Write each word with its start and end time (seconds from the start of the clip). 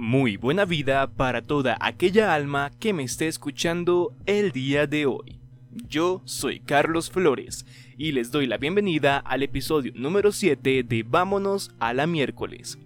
Muy 0.00 0.38
buena 0.38 0.64
vida 0.64 1.08
para 1.08 1.42
toda 1.42 1.76
aquella 1.78 2.34
alma 2.34 2.70
que 2.80 2.94
me 2.94 3.02
esté 3.02 3.28
escuchando 3.28 4.16
el 4.24 4.50
día 4.50 4.86
de 4.86 5.04
hoy. 5.04 5.40
Yo 5.90 6.22
soy 6.24 6.60
Carlos 6.60 7.10
Flores 7.10 7.66
y 7.98 8.12
les 8.12 8.30
doy 8.30 8.46
la 8.46 8.56
bienvenida 8.56 9.18
al 9.18 9.42
episodio 9.42 9.92
número 9.94 10.32
7 10.32 10.84
de 10.84 11.02
Vámonos 11.02 11.72
a 11.80 11.92
la 11.92 12.06
miércoles, 12.06 12.78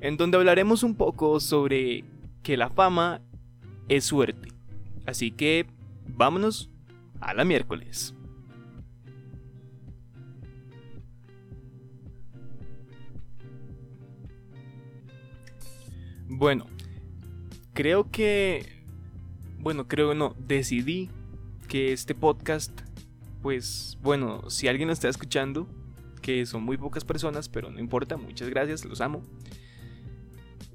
en 0.00 0.16
donde 0.16 0.36
hablaremos 0.36 0.82
un 0.82 0.96
poco 0.96 1.38
sobre 1.38 2.02
que 2.42 2.56
la 2.56 2.70
fama 2.70 3.22
es 3.88 4.06
suerte. 4.06 4.48
Así 5.06 5.30
que 5.30 5.64
vámonos 6.08 6.70
a 7.20 7.34
la 7.34 7.44
miércoles. 7.44 8.16
Bueno, 16.28 16.66
creo 17.72 18.10
que... 18.10 18.84
Bueno, 19.58 19.88
creo 19.88 20.14
no, 20.14 20.36
decidí 20.38 21.10
que 21.66 21.92
este 21.92 22.14
podcast, 22.14 22.80
pues 23.42 23.98
bueno, 24.02 24.48
si 24.48 24.68
alguien 24.68 24.86
lo 24.86 24.92
está 24.92 25.08
escuchando, 25.08 25.66
que 26.22 26.46
son 26.46 26.62
muy 26.62 26.76
pocas 26.76 27.04
personas, 27.04 27.48
pero 27.48 27.70
no 27.70 27.80
importa, 27.80 28.16
muchas 28.16 28.48
gracias, 28.48 28.84
los 28.84 29.00
amo. 29.00 29.22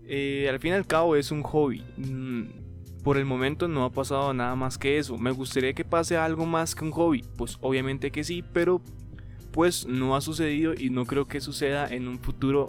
Eh, 0.05 0.47
al 0.49 0.59
fin 0.59 0.71
y 0.71 0.75
al 0.75 0.85
cabo 0.85 1.15
es 1.15 1.31
un 1.31 1.43
hobby. 1.43 1.83
Mm, 1.97 3.03
por 3.03 3.17
el 3.17 3.25
momento 3.25 3.67
no 3.67 3.85
ha 3.85 3.91
pasado 3.91 4.33
nada 4.33 4.55
más 4.55 4.77
que 4.77 4.97
eso. 4.97 5.17
Me 5.17 5.31
gustaría 5.31 5.73
que 5.73 5.85
pase 5.85 6.17
algo 6.17 6.45
más 6.45 6.75
que 6.75 6.85
un 6.85 6.91
hobby. 6.91 7.23
Pues 7.37 7.57
obviamente 7.61 8.11
que 8.11 8.23
sí, 8.23 8.43
pero 8.53 8.81
pues 9.51 9.85
no 9.85 10.15
ha 10.15 10.21
sucedido 10.21 10.73
y 10.73 10.89
no 10.89 11.05
creo 11.05 11.27
que 11.27 11.39
suceda 11.39 11.87
en 11.87 12.07
un 12.07 12.19
futuro 12.19 12.67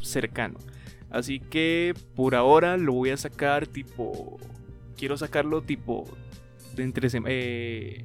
cercano. 0.00 0.58
Así 1.10 1.40
que 1.40 1.94
por 2.14 2.34
ahora 2.34 2.76
lo 2.76 2.92
voy 2.92 3.10
a 3.10 3.16
sacar 3.16 3.66
tipo... 3.66 4.38
Quiero 4.96 5.16
sacarlo 5.16 5.62
tipo... 5.62 6.04
De 6.74 6.82
entre 6.82 7.08
eh, 7.26 8.04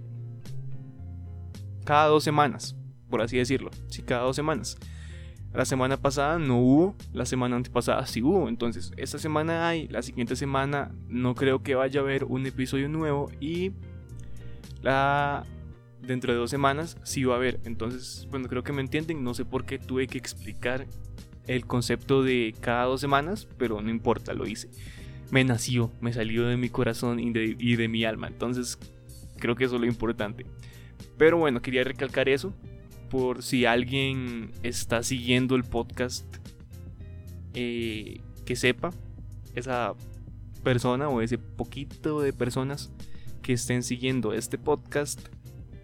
cada 1.84 2.08
dos 2.08 2.24
semanas, 2.24 2.78
por 3.10 3.22
así 3.22 3.38
decirlo. 3.38 3.70
Sí, 3.88 4.02
cada 4.02 4.24
dos 4.24 4.36
semanas. 4.36 4.78
La 5.54 5.66
semana 5.66 5.98
pasada 5.98 6.40
no 6.40 6.60
hubo, 6.60 6.96
la 7.12 7.26
semana 7.26 7.58
antepasada 7.58 8.06
sí 8.06 8.22
hubo. 8.22 8.48
Entonces, 8.48 8.94
esta 8.96 9.20
semana 9.20 9.68
hay, 9.68 9.90
la 9.90 10.02
siguiente 10.02 10.38
semana 10.38 10.92
no 11.10 11.36
creo 11.36 11.62
que 11.62 11.76
vaya 11.76 12.00
a 12.00 12.04
haber 12.04 12.24
un 12.24 12.46
episodio 12.46 12.88
nuevo 12.88 13.30
y 13.42 13.74
la 14.82 15.44
dentro 16.02 16.32
de 16.32 16.40
dos 16.40 16.50
semanas 16.50 16.98
sí 17.04 17.26
va 17.26 17.34
a 17.34 17.38
haber. 17.38 17.60
Entonces, 17.66 18.28
bueno, 18.32 18.48
creo 18.48 18.64
que 18.64 18.72
me 18.72 18.82
entienden. 18.82 19.24
No 19.24 19.34
sé 19.34 19.44
por 19.44 19.66
qué 19.66 19.78
tuve 19.78 20.08
que 20.08 20.18
explicar 20.18 20.88
el 21.48 21.66
concepto 21.66 22.24
de 22.24 22.54
cada 22.60 22.86
dos 22.86 23.02
semanas, 23.02 23.48
pero 23.58 23.82
no 23.82 23.90
importa, 23.90 24.34
lo 24.34 24.48
hice. 24.48 24.70
Me 25.32 25.44
nació, 25.44 25.92
me 26.02 26.14
salió 26.14 26.46
de 26.46 26.58
mi 26.58 26.70
corazón 26.70 27.20
y 27.20 27.32
de, 27.32 27.88
mi 27.88 28.04
alma, 28.04 28.28
entonces 28.28 28.78
creo 29.38 29.56
que 29.56 29.66
eso 29.66 29.76
es 29.76 29.82
lo 29.82 29.88
importante. 29.88 30.46
Pero 31.18 31.38
bueno, 31.38 31.62
quería 31.62 31.84
recalcar 31.84 32.30
eso 32.30 32.54
por 33.10 33.44
si 33.44 33.66
alguien 33.66 34.52
está 34.64 35.04
siguiendo 35.04 35.56
el 35.56 35.64
podcast, 35.64 36.26
eh, 37.54 38.22
que 38.46 38.56
sepa, 38.56 38.92
esa 39.56 39.94
persona 40.64 41.10
o 41.10 41.22
ese 41.22 41.38
poquito 41.38 42.22
de 42.22 42.34
personas 42.34 42.92
que 43.42 43.54
estén 43.54 43.84
siguiendo 43.84 44.34
este 44.34 44.58
podcast, 44.58 45.28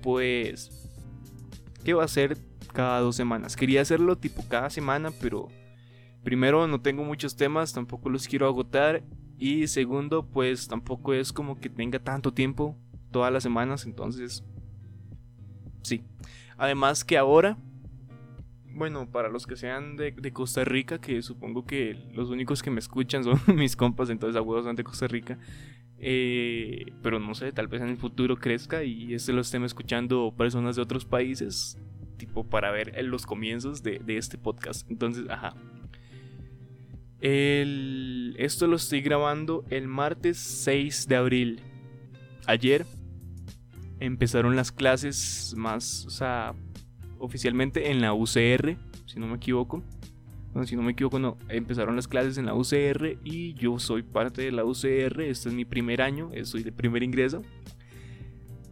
pues, 0.02 0.87
¿qué 1.84 1.94
va 1.94 2.04
a 2.04 2.08
ser 2.08 2.38
cada 2.78 3.00
dos 3.00 3.16
semanas. 3.16 3.56
Quería 3.56 3.82
hacerlo 3.82 4.18
tipo 4.18 4.44
cada 4.48 4.70
semana, 4.70 5.12
pero 5.20 5.48
primero 6.24 6.68
no 6.68 6.80
tengo 6.80 7.04
muchos 7.04 7.36
temas, 7.36 7.74
tampoco 7.74 8.10
los 8.10 8.28
quiero 8.28 8.46
agotar. 8.46 9.04
Y 9.40 9.68
segundo, 9.68 10.26
pues 10.28 10.68
tampoco 10.68 11.14
es 11.14 11.34
como 11.34 11.60
que 11.60 11.70
tenga 11.70 12.00
tanto 12.00 12.34
tiempo 12.34 12.76
todas 13.12 13.32
las 13.32 13.44
semanas, 13.44 13.86
entonces 13.86 14.44
sí. 15.82 16.04
Además 16.58 17.04
que 17.04 17.18
ahora, 17.18 17.58
bueno, 18.74 19.10
para 19.10 19.30
los 19.30 19.48
que 19.48 19.56
sean 19.56 19.96
de, 19.96 20.14
Costa 20.34 20.64
Rica, 20.66 21.00
que 21.00 21.22
supongo 21.22 21.66
que 21.66 22.10
los 22.14 22.30
únicos 22.30 22.62
que 22.62 22.72
me 22.72 22.80
escuchan 22.80 23.24
son 23.24 23.40
mis 23.56 23.76
compas, 23.76 24.10
entonces 24.10 24.36
abuelos 24.36 24.66
son 24.66 24.76
de 24.76 24.84
Costa 24.84 25.08
Rica. 25.08 25.40
Eh, 26.00 26.94
pero 27.02 27.20
no 27.20 27.34
sé, 27.34 27.52
tal 27.52 27.68
vez 27.68 27.82
en 27.82 27.90
el 27.90 27.98
futuro 27.98 28.38
crezca 28.38 28.84
y 28.84 29.14
este 29.14 29.34
lo 29.34 29.42
estén 29.42 29.64
escuchando 29.64 30.32
personas 30.38 30.76
de 30.76 30.84
otros 30.84 31.06
países 31.06 31.78
tipo 32.18 32.44
para 32.44 32.72
ver 32.72 32.94
los 33.06 33.26
comienzos 33.26 33.84
de, 33.84 34.02
este 34.08 34.38
podcast. 34.38 34.90
Entonces, 34.90 35.30
ajá. 35.30 35.56
Esto 37.20 38.68
lo 38.68 38.76
estoy 38.76 39.02
grabando 39.02 39.64
el 39.70 39.88
martes 39.88 40.38
6 40.38 41.08
de 41.08 41.16
abril. 41.16 41.62
Ayer 42.46 42.86
empezaron 44.00 44.56
las 44.56 44.72
clases 44.72 45.54
más, 45.58 46.08
oficialmente 47.20 47.90
en 47.92 48.02
la 48.02 48.14
UCR, 48.14 48.78
si 49.06 49.20
no 49.20 49.28
me 49.28 49.36
equivoco. 49.36 49.84
Si 50.66 50.76
no 50.76 50.82
me 50.82 50.92
equivoco, 50.92 51.20
no, 51.20 51.38
empezaron 51.50 51.96
las 51.96 52.08
clases 52.08 52.38
en 52.38 52.46
la 52.46 52.54
UCR 52.54 53.18
y 53.24 53.54
yo 53.54 53.80
soy 53.80 54.04
parte 54.04 54.42
de 54.42 54.52
la 54.52 54.66
UCR. 54.66 55.22
Este 55.22 55.50
es 55.50 55.56
mi 55.56 55.66
primer 55.66 56.02
año, 56.02 56.32
soy 56.44 56.64
de 56.64 56.72
primer 56.72 57.04
ingreso. 57.04 57.44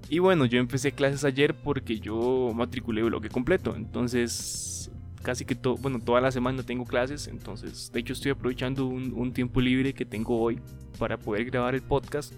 Y 0.10 0.20
bueno, 0.20 0.46
yo 0.46 0.60
empecé 0.60 0.92
clases 0.92 1.24
ayer 1.26 1.56
porque 1.56 2.00
yo 2.00 2.52
matriculé 2.54 3.04
bloque 3.04 3.30
completo. 3.30 3.76
Entonces, 3.76 4.92
casi 5.24 5.46
que 5.46 5.56
todo, 5.56 5.78
bueno, 5.78 6.00
toda 6.00 6.22
la 6.22 6.32
semana 6.32 6.64
tengo 6.64 6.86
clases. 6.86 7.28
Entonces, 7.28 7.92
de 7.92 8.00
hecho, 8.00 8.14
estoy 8.14 8.32
aprovechando 8.32 8.86
un, 8.86 9.34
tiempo 9.34 9.62
libre 9.62 9.94
que 9.94 10.06
tengo 10.06 10.40
hoy 10.40 10.62
para 11.00 11.18
poder 11.18 11.46
grabar 11.46 11.74
el 11.76 11.82
podcast. 11.82 12.34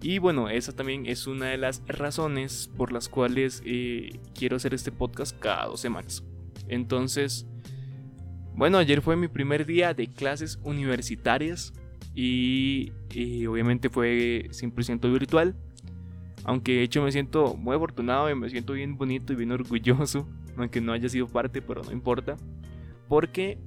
Y 0.00 0.18
bueno, 0.18 0.48
esa 0.48 0.72
también 0.72 1.06
es 1.06 1.26
una 1.26 1.46
de 1.46 1.58
las 1.58 1.82
razones 1.86 2.70
por 2.76 2.92
las 2.92 3.08
cuales 3.08 3.62
eh, 3.64 4.20
quiero 4.34 4.56
hacer 4.56 4.74
este 4.74 4.92
podcast 4.92 5.36
cada 5.38 5.66
dos 5.66 5.80
semanas. 5.80 6.22
Entonces, 6.68 7.46
bueno, 8.56 8.78
ayer 8.78 9.02
fue 9.02 9.16
mi 9.16 9.28
primer 9.28 9.66
día 9.66 9.94
de 9.94 10.06
clases 10.08 10.58
universitarias 10.62 11.72
y, 12.14 12.92
y 13.10 13.46
obviamente 13.46 13.88
fue 13.88 14.48
100% 14.50 15.12
virtual. 15.12 15.56
Aunque 16.44 16.72
de 16.72 16.82
hecho 16.82 17.02
me 17.02 17.10
siento 17.10 17.54
muy 17.56 17.74
afortunado 17.74 18.30
y 18.30 18.34
me 18.34 18.50
siento 18.50 18.74
bien 18.74 18.96
bonito 18.96 19.32
y 19.32 19.36
bien 19.36 19.50
orgulloso, 19.50 20.28
aunque 20.56 20.80
no 20.80 20.92
haya 20.92 21.08
sido 21.08 21.26
parte, 21.26 21.62
pero 21.62 21.82
no 21.82 21.90
importa. 21.90 22.36
Porque 23.08 23.58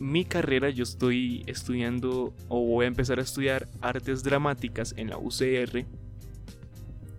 mi 0.00 0.24
carrera 0.24 0.70
yo 0.70 0.82
estoy 0.82 1.42
estudiando 1.46 2.34
o 2.48 2.66
voy 2.66 2.84
a 2.84 2.88
empezar 2.88 3.18
a 3.18 3.22
estudiar 3.22 3.68
artes 3.80 4.22
dramáticas 4.22 4.94
en 4.96 5.10
la 5.10 5.18
UCR. 5.18 5.86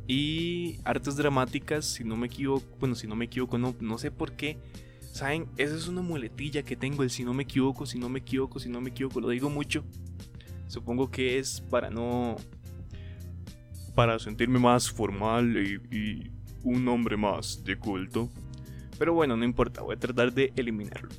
Y 0.10 0.80
artes 0.86 1.18
dramáticas, 1.18 1.86
si 1.86 2.06
no 2.06 2.16
me 2.16 2.28
equivoco, 2.28 2.66
bueno, 2.80 2.96
si 2.96 3.08
no 3.08 3.16
me 3.16 3.26
equivoco, 3.26 3.58
no, 3.58 3.76
no 3.82 3.98
sé 3.98 4.12
por 4.12 4.34
qué. 4.34 4.58
Saben, 5.12 5.48
esa 5.58 5.76
es 5.76 5.88
una 5.88 6.02
muletilla 6.02 6.64
que 6.64 6.76
tengo, 6.76 7.04
el 7.04 7.10
si 7.10 7.24
no 7.24 7.34
me 7.34 7.44
equivoco, 7.44 7.86
si 7.86 7.98
no 7.98 8.10
me 8.10 8.20
equivoco, 8.20 8.60
si 8.60 8.70
no 8.70 8.82
me 8.82 8.90
equivoco, 8.90 9.20
lo 9.20 9.30
digo 9.30 9.50
mucho. 9.50 9.84
Supongo 10.68 11.10
que 11.10 11.40
es 11.40 11.62
para 11.62 11.90
no 11.90 12.36
para 13.96 14.20
sentirme 14.20 14.60
más 14.60 14.92
formal 14.92 15.58
y, 15.58 16.32
un 16.64 16.88
hombre 16.88 17.18
más 17.18 17.64
de 17.64 17.78
culto. 17.80 18.30
Pero 19.00 19.14
bueno, 19.14 19.36
no 19.38 19.44
importa, 19.44 19.82
voy 19.82 19.96
a 19.96 20.00
tratar 20.00 20.34
de 20.34 20.54
eliminarlo. 20.56 21.10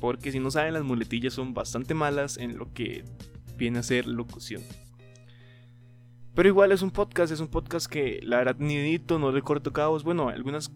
Porque 0.00 0.32
si 0.32 0.40
no 0.40 0.50
saben, 0.50 0.72
las 0.72 0.82
muletillas 0.82 1.34
son 1.34 1.52
bastante 1.54 1.94
malas 1.94 2.38
en 2.38 2.56
lo 2.56 2.72
que 2.72 3.04
viene 3.56 3.78
a 3.78 3.82
ser 3.82 4.06
locución. 4.06 4.62
Pero 6.34 6.48
igual 6.48 6.72
es 6.72 6.82
un 6.82 6.90
podcast, 6.90 7.32
es 7.32 7.40
un 7.40 7.48
podcast 7.48 7.86
que 7.86 8.20
la 8.22 8.38
verdad 8.38 8.56
ni 8.58 8.98
no 8.98 9.30
recorto 9.30 9.72
cabos. 9.72 10.02
Bueno, 10.02 10.28
algunas, 10.28 10.72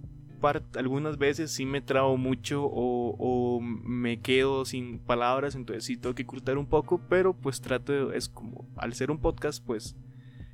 algunas 0.47 1.19
veces 1.19 1.51
sí 1.51 1.67
me 1.67 1.81
trago 1.81 2.17
mucho 2.17 2.63
o, 2.65 3.61
me 3.61 4.21
quedo 4.21 4.65
sin 4.65 4.99
palabras, 4.99 5.55
entonces 5.55 5.85
sí 5.85 5.97
tengo 5.97 6.15
que 6.15 6.27
cortar 6.27 6.59
un 6.59 6.67
poco, 6.67 7.01
pero 7.09 7.35
pues 7.35 7.61
trato, 7.61 8.13
es 8.13 8.29
como, 8.29 8.67
al 8.77 8.95
ser 8.95 9.11
un 9.11 9.19
podcast, 9.19 9.65
pues 9.65 9.97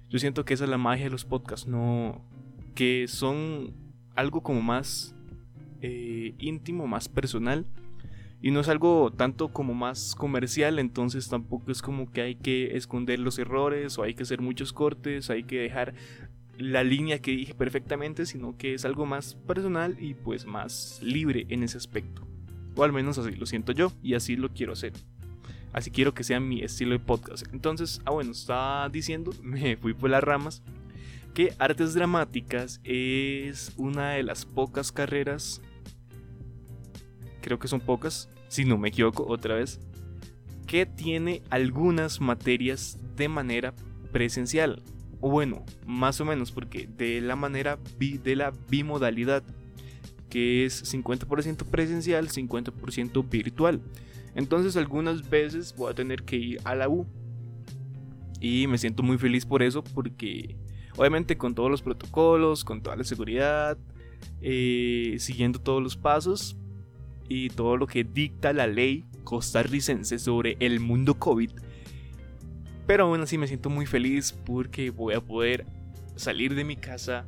yo 0.09 0.19
siento 0.19 0.45
que 0.45 0.55
esa 0.55 0.65
es 0.65 0.71
la 0.71 0.79
magia 0.79 1.05
de 1.05 1.11
los 1.11 1.25
podcasts, 1.25 1.67
no 1.67 2.25
que 2.75 3.07
son 3.09 3.75
algo 4.15 4.43
como 4.43 4.63
más 4.63 5.15
eh, 5.83 6.35
íntimo, 6.39 6.87
más 6.87 7.09
personal. 7.09 7.67
Y 8.43 8.53
no 8.53 8.61
es 8.61 8.69
algo 8.71 9.13
tanto 9.13 9.49
como 9.49 9.75
más 9.75 10.15
comercial, 10.15 10.79
entonces 10.79 11.29
tampoco 11.29 11.71
es 11.71 11.83
como 11.83 12.11
que 12.11 12.23
hay 12.23 12.35
que 12.37 12.75
esconder 12.75 13.19
los 13.19 13.39
errores 13.39 13.99
o 13.99 14.03
hay 14.03 14.15
que 14.15 14.23
hacer 14.23 14.41
muchos 14.41 14.73
cortes, 14.73 15.29
hay 15.29 15.43
que 15.43 15.59
dejar 15.59 15.93
la 16.61 16.85
línea 16.85 17.21
que 17.21 17.33
dije 17.33 17.55
perfectamente, 17.55 18.27
sino 18.27 18.57
que 18.57 18.75
es 18.75 18.85
algo 18.85 19.07
más 19.07 19.35
personal 19.35 19.97
y 19.99 20.15
pues 20.15 20.47
más 20.47 21.01
libre 21.03 21.47
en 21.49 21.63
ese 21.63 21.79
aspecto. 21.79 22.27
O 22.77 22.85
al 22.85 22.93
menos 22.93 23.19
así 23.19 23.33
lo 23.33 23.47
siento 23.47 23.73
yo 23.73 23.93
y 24.03 24.15
así 24.15 24.37
lo 24.37 24.51
quiero 24.51 24.75
hacer. 24.75 24.93
Así 25.73 25.91
quiero 25.91 26.15
que 26.15 26.25
sea 26.25 26.39
mi 26.39 26.63
estilo 26.63 26.93
de 26.93 26.99
podcast. 26.99 27.47
Entonces, 27.53 28.01
ah 28.05 28.11
bueno, 28.11 28.33
estaba 28.33 28.89
diciendo, 28.89 29.33
me 29.43 29.77
fui 29.77 29.95
por 29.95 30.11
las 30.11 30.23
ramas, 30.23 30.63
que 31.35 31.55
artes 31.59 31.95
dramáticas 31.95 32.81
es 32.85 33.73
una 33.77 34.11
de 34.11 34.23
las 34.23 34.45
pocas 34.45 34.93
carreras, 34.93 35.63
creo 37.41 37.59
que 37.59 37.69
son 37.69 37.81
pocas, 37.81 38.29
si 38.49 38.65
no 38.65 38.77
me 38.77 38.89
equivoco 38.89 39.27
otra 39.27 39.55
vez, 39.55 39.81
que 40.67 40.87
tiene 40.87 41.43
algunas 41.51 42.21
materias 42.21 42.99
de 43.17 43.29
manera 43.29 43.75
presencial. 44.13 44.83
O 45.21 45.31
bueno, 45.31 45.65
más 45.87 46.21
o 46.21 46.25
menos, 46.25 46.51
porque 46.53 46.89
de 46.97 47.21
la 47.21 47.37
manera 47.37 47.79
de 47.99 48.37
la 48.37 48.53
bimodalidad, 48.69 49.43
que 50.31 50.65
es 50.65 50.95
50% 50.95 51.65
presencial, 51.67 52.29
50% 52.29 53.29
virtual. 53.29 53.83
Entonces 54.35 54.77
algunas 54.77 55.29
veces 55.29 55.75
voy 55.77 55.91
a 55.91 55.95
tener 55.95 56.23
que 56.23 56.37
ir 56.37 56.61
a 56.65 56.75
la 56.75 56.89
U. 56.89 57.07
Y 58.41 58.67
me 58.69 58.79
siento 58.79 59.03
muy 59.03 59.19
feliz 59.19 59.45
por 59.45 59.63
eso, 59.63 59.85
porque 59.85 60.57
obviamente 60.97 61.37
con 61.37 61.55
todos 61.55 61.71
los 61.71 61.83
protocolos, 61.83 62.65
con 62.65 62.81
toda 62.81 62.97
la 62.97 63.05
seguridad, 63.05 63.77
eh, 64.41 65.17
siguiendo 65.19 65.61
todos 65.61 65.83
los 65.83 65.97
pasos 65.97 66.57
y 67.29 67.49
todo 67.51 67.77
lo 67.77 67.87
que 67.87 68.05
dicta 68.05 68.53
la 68.53 68.67
ley 68.67 69.05
costarricense 69.25 70.19
sobre 70.19 70.57
el 70.61 70.81
mundo 70.81 71.19
COVID. 71.19 71.51
Pero 72.91 73.05
aún 73.05 73.21
así 73.21 73.39
me 73.39 73.47
siento 73.47 73.71
muy 73.71 73.87
feliz 73.87 74.33
porque 74.45 74.91
voy 74.91 75.15
a 75.15 75.21
poder 75.21 75.65
salir 76.17 76.57
de 76.57 76.65
mi 76.65 76.75
casa 76.75 77.25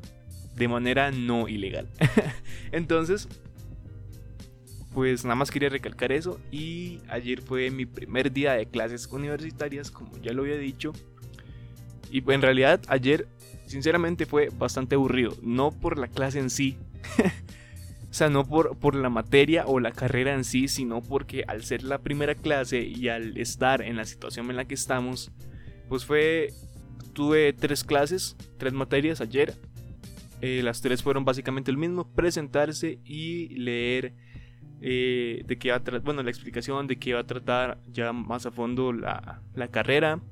de 0.57 0.67
manera 0.67 1.13
no 1.13 1.47
ilegal. 1.47 1.89
Entonces, 2.73 3.29
pues 4.93 5.23
nada 5.23 5.37
más 5.37 5.53
quería 5.53 5.69
recalcar 5.69 6.11
eso. 6.11 6.41
Y 6.51 6.99
ayer 7.07 7.43
fue 7.43 7.71
mi 7.71 7.87
primer 7.87 8.33
día 8.33 8.55
de 8.55 8.67
clases 8.67 9.07
universitarias, 9.07 9.93
como 9.93 10.19
ya 10.19 10.33
lo 10.33 10.43
había 10.43 10.57
dicho. 10.59 10.95
Y 12.11 12.29
en 12.33 12.43
realidad 12.43 12.81
ayer, 12.89 13.29
sinceramente, 13.67 14.27
fue 14.27 14.49
bastante 14.59 14.97
aburrido. 14.97 15.37
No 15.43 15.71
por 15.71 15.97
la 15.97 16.09
clase 16.09 16.41
en 16.41 16.51
sí. 16.51 16.77
o 18.11 18.13
sea, 18.13 18.31
no 18.31 18.45
por, 18.45 18.77
por 18.79 18.97
la 18.97 19.11
materia 19.11 19.65
o 19.65 19.79
la 19.79 19.93
carrera 19.93 20.35
en 20.35 20.43
sí, 20.43 20.67
sino 20.67 21.03
porque 21.03 21.45
al 21.47 21.63
ser 21.63 21.85
la 21.85 21.99
primera 21.99 22.35
clase 22.35 22.81
y 22.83 23.11
al 23.11 23.39
estar 23.39 23.81
en 23.81 23.95
la 23.95 24.05
situación 24.07 24.51
en 24.51 24.57
la 24.57 24.65
que 24.65 24.75
estamos, 24.75 25.31
pues 25.93 26.07
fue... 26.07 26.55
Tuve 27.13 27.53
tres 27.53 27.85
clases, 27.85 28.35
tres 28.57 28.73
materias 28.73 29.21
ayer. 29.21 29.59
Eh, 30.41 30.63
las 30.65 30.81
tres 30.81 31.03
fueron 31.03 31.27
básicamente 31.27 31.71
el 31.71 31.77
mismo, 31.77 32.11
presentarse 32.15 32.99
y 33.05 33.49
leer 33.57 34.15
eh, 34.81 35.43
de 35.47 35.59
qué 35.59 35.79
bueno, 36.03 36.23
la 36.23 36.31
explicación 36.31 36.87
de 36.87 36.97
qué 36.97 37.13
va 37.13 37.21
a 37.21 37.27
tratar 37.27 37.79
ya 37.93 38.15
más 38.15 38.47
a 38.47 38.51
fondo 38.51 38.95
la, 38.95 39.43
carrera, 39.71 40.23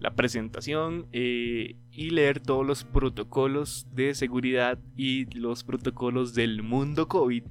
la 0.00 0.14
presentación 0.14 1.06
eh, 1.12 1.76
y 1.90 2.10
leer 2.10 2.40
todos 2.40 2.66
los 2.66 2.84
protocolos 2.84 3.86
de 3.94 4.14
seguridad 4.14 4.78
y 4.98 5.34
los 5.34 5.64
protocolos 5.64 6.34
del 6.34 6.62
mundo 6.62 7.08
COVID 7.08 7.44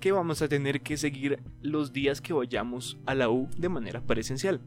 que 0.00 0.10
vamos 0.10 0.42
a 0.42 0.48
tener 0.48 0.80
que 0.80 0.96
seguir 0.96 1.38
los 1.62 1.92
días 1.92 2.20
que 2.20 2.32
vayamos 2.32 2.98
a 3.06 3.14
la 3.14 3.30
U 3.30 3.48
de 3.56 3.68
manera 3.68 4.00
presencial. 4.00 4.60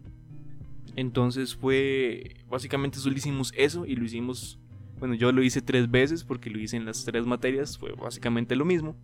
Entonces 0.96 1.56
fue, 1.56 2.36
básicamente 2.50 3.00
solo 3.00 3.16
hicimos 3.16 3.54
eso 3.56 3.86
y 3.86 3.96
lo 3.96 4.06
hicimos, 4.06 4.60
bueno, 5.00 5.16
yo 5.16 5.32
lo 5.32 5.44
hice 5.44 5.62
tres 5.62 5.90
veces 5.90 6.24
porque 6.24 6.50
lo 6.50 6.60
hice 6.60 6.78
en 6.78 6.86
las 6.86 7.06
tres 7.06 7.26
materias, 7.26 7.78
fue 7.78 7.94
básicamente 7.94 8.56
lo 8.56 8.66
mismo. 8.66 8.96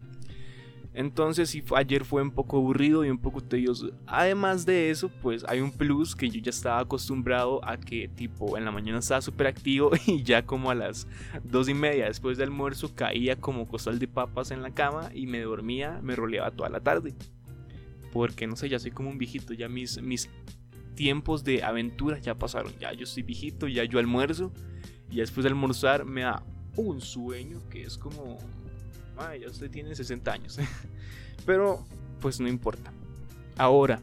Entonces 0.95 1.49
sí, 1.49 1.61
ayer 1.75 2.05
fue 2.05 2.21
un 2.21 2.31
poco 2.31 2.55
aburrido 2.55 3.03
y 3.03 3.09
un 3.09 3.17
poco 3.17 3.41
tedioso. 3.41 3.91
Además 4.07 4.65
de 4.65 4.89
eso, 4.89 5.09
pues 5.21 5.43
hay 5.45 5.59
un 5.59 5.73
plus 5.73 6.15
que 6.15 6.29
yo 6.29 6.39
ya 6.39 6.51
estaba 6.51 6.79
acostumbrado 6.79 7.63
a 7.65 7.75
que 7.75 8.07
tipo 8.07 8.57
en 8.57 8.63
la 8.63 8.71
mañana 8.71 8.99
estaba 8.99 9.21
súper 9.21 9.47
activo 9.47 9.91
y 10.07 10.23
ya 10.23 10.45
como 10.45 10.71
a 10.71 10.75
las 10.75 11.05
dos 11.43 11.67
y 11.67 11.73
media 11.73 12.05
después 12.05 12.37
del 12.37 12.47
almuerzo 12.47 12.95
caía 12.95 13.35
como 13.35 13.67
costal 13.67 13.99
de 13.99 14.07
papas 14.07 14.51
en 14.51 14.61
la 14.61 14.71
cama 14.71 15.09
y 15.13 15.27
me 15.27 15.41
dormía, 15.41 15.99
me 16.01 16.15
roleaba 16.15 16.51
toda 16.51 16.69
la 16.69 16.79
tarde. 16.79 17.13
Porque 18.13 18.47
no 18.47 18.55
sé, 18.55 18.69
ya 18.69 18.79
soy 18.79 18.91
como 18.91 19.09
un 19.09 19.17
viejito, 19.17 19.53
ya 19.53 19.67
mis, 19.67 20.01
mis 20.01 20.29
tiempos 20.95 21.43
de 21.43 21.63
aventura 21.63 22.19
ya 22.19 22.35
pasaron, 22.35 22.73
ya 22.79 22.93
yo 22.93 23.05
soy 23.05 23.23
viejito, 23.23 23.67
ya 23.67 23.83
yo 23.83 23.99
almuerzo 23.99 24.51
y 25.09 25.17
después 25.17 25.43
de 25.43 25.49
almorzar 25.49 26.05
me 26.05 26.21
da 26.21 26.43
un 26.75 27.01
sueño 27.01 27.61
que 27.69 27.83
es 27.83 27.97
como 27.97 28.39
ya 29.39 29.49
usted 29.49 29.71
tiene 29.71 29.95
60 29.95 30.31
años. 30.31 30.59
Pero, 31.45 31.85
pues 32.19 32.39
no 32.39 32.47
importa. 32.47 32.91
Ahora, 33.57 34.01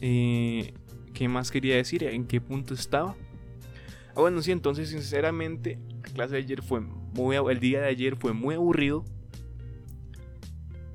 eh, 0.00 0.74
¿qué 1.14 1.28
más 1.28 1.50
quería 1.50 1.76
decir? 1.76 2.04
¿En 2.04 2.26
qué 2.26 2.40
punto 2.40 2.74
estaba? 2.74 3.16
Ah, 4.14 4.20
bueno, 4.20 4.42
sí, 4.42 4.52
entonces, 4.52 4.90
sinceramente, 4.90 5.78
la 6.02 6.12
clase 6.12 6.34
de 6.34 6.40
ayer 6.40 6.62
fue 6.62 6.80
muy. 6.80 7.36
El 7.36 7.60
día 7.60 7.80
de 7.80 7.88
ayer 7.88 8.16
fue 8.16 8.32
muy 8.32 8.54
aburrido. 8.54 9.04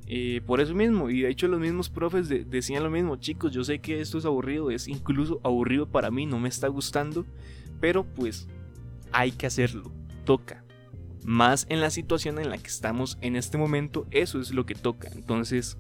Eh, 0.08 0.42
por 0.46 0.62
eso 0.62 0.74
mismo, 0.74 1.10
y 1.10 1.22
de 1.22 1.30
hecho 1.30 1.48
los 1.48 1.60
mismos 1.60 1.90
profes 1.90 2.30
decían 2.30 2.84
lo 2.84 2.90
mismo, 2.90 3.18
chicos, 3.18 3.52
yo 3.52 3.64
sé 3.64 3.80
que 3.80 4.00
esto 4.00 4.18
es 4.18 4.26
aburrido, 4.26 4.72
es 4.72 4.88
incluso 4.88 5.42
aburrido 5.44 5.90
para 5.90 6.12
mí, 6.12 6.26
no 6.26 6.40
me 6.40 6.48
está 6.48 6.70
gustando, 6.70 7.26
pero 7.82 8.06
pues 8.06 8.48
hay 9.12 9.32
que 9.32 9.48
hacerlo, 9.48 9.92
toca 10.24 10.64
más 11.28 11.66
en 11.70 11.82
la 11.82 11.90
situación 11.90 12.40
en 12.40 12.50
la 12.50 12.58
que 12.58 12.68
estamos 12.68 13.18
en 13.20 13.36
este 13.36 13.58
momento, 13.58 14.08
eso 14.12 14.40
es 14.40 14.52
lo 14.52 14.66
que 14.66 14.76
toca. 14.76 15.10
Entonces, 15.14 15.78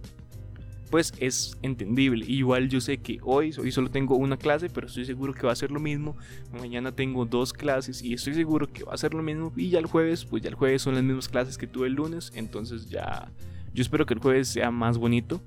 pues 0.89 1.13
es 1.19 1.57
entendible. 1.61 2.25
Igual 2.27 2.67
yo 2.67 2.81
sé 2.81 2.97
que 2.97 3.19
hoy, 3.23 3.53
hoy 3.57 3.71
solo 3.71 3.89
tengo 3.89 4.17
una 4.17 4.35
clase, 4.35 4.69
pero 4.69 4.87
estoy 4.87 5.05
seguro 5.05 5.33
que 5.33 5.47
va 5.47 5.53
a 5.53 5.55
ser 5.55 5.71
lo 5.71 5.79
mismo. 5.79 6.17
Mañana 6.51 6.91
tengo 6.91 7.25
dos 7.25 7.53
clases 7.53 8.03
y 8.03 8.13
estoy 8.13 8.33
seguro 8.33 8.67
que 8.67 8.83
va 8.83 8.93
a 8.93 8.97
ser 8.97 9.13
lo 9.13 9.23
mismo. 9.23 9.53
Y 9.55 9.69
ya 9.69 9.79
el 9.79 9.85
jueves, 9.85 10.25
pues 10.25 10.43
ya 10.43 10.49
el 10.49 10.55
jueves 10.55 10.81
son 10.81 10.95
las 10.95 11.03
mismas 11.03 11.29
clases 11.29 11.57
que 11.57 11.65
tuve 11.65 11.87
el 11.87 11.93
lunes. 11.93 12.33
Entonces 12.35 12.89
ya, 12.89 13.31
yo 13.77 13.83
espero 13.83 14.07
que 14.07 14.15
el 14.15 14.19
jueves 14.19 14.47
sea 14.47 14.71
más 14.71 14.97
bonito. 14.97 15.39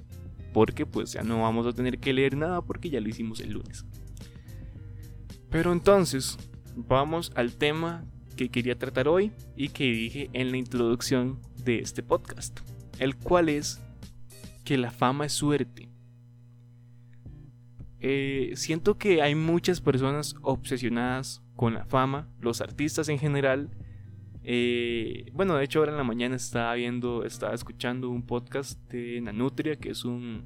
Porque 0.53 0.87
pues 0.87 1.13
ya 1.13 1.23
no 1.23 1.43
vamos 1.43 1.67
a 1.67 1.73
tener 1.73 1.99
que 1.99 2.13
leer 2.13 2.37
nada 2.37 2.63
porque 2.63 2.91
ya 2.91 3.01
lo 3.01 3.09
hicimos 3.09 3.41
el 3.41 3.55
lunes. 3.55 3.85
Pero 5.51 5.73
entonces, 5.73 6.39
vamos 6.77 7.33
al 7.35 7.57
tema 7.57 8.05
que 8.37 8.49
quería 8.49 8.79
tratar 8.79 9.09
hoy 9.09 9.33
y 9.57 9.71
que 9.71 9.91
dije 9.91 10.31
en 10.33 10.53
la 10.53 10.59
introducción 10.59 11.41
de 11.65 11.81
este 11.81 12.05
podcast, 12.05 12.61
el 13.01 13.17
cual 13.17 13.49
es 13.49 13.81
que 14.65 14.79
la 14.79 14.93
fama 14.93 15.27
es 15.27 15.33
suerte. 15.33 15.89
Eh, 17.99 18.53
siento 18.55 18.97
que 18.97 19.23
hay 19.23 19.35
muchas 19.35 19.81
personas 19.81 20.37
obsesionadas 20.43 21.43
con 21.57 21.75
la 21.75 21.85
fama, 21.85 22.29
los 22.41 22.61
artistas 22.61 23.09
en 23.09 23.19
general. 23.19 23.71
Eh, 24.53 25.31
bueno, 25.33 25.55
de 25.55 25.63
hecho 25.63 25.79
ahora 25.79 25.93
en 25.93 25.99
la 25.99 26.03
mañana 26.03 26.35
estaba 26.35 26.75
viendo, 26.75 27.23
estaba 27.23 27.55
escuchando 27.55 28.11
un 28.11 28.27
podcast 28.27 28.81
de 28.91 29.21
Nanutria, 29.21 29.77
que 29.77 29.91
es 29.91 30.05
un 30.05 30.45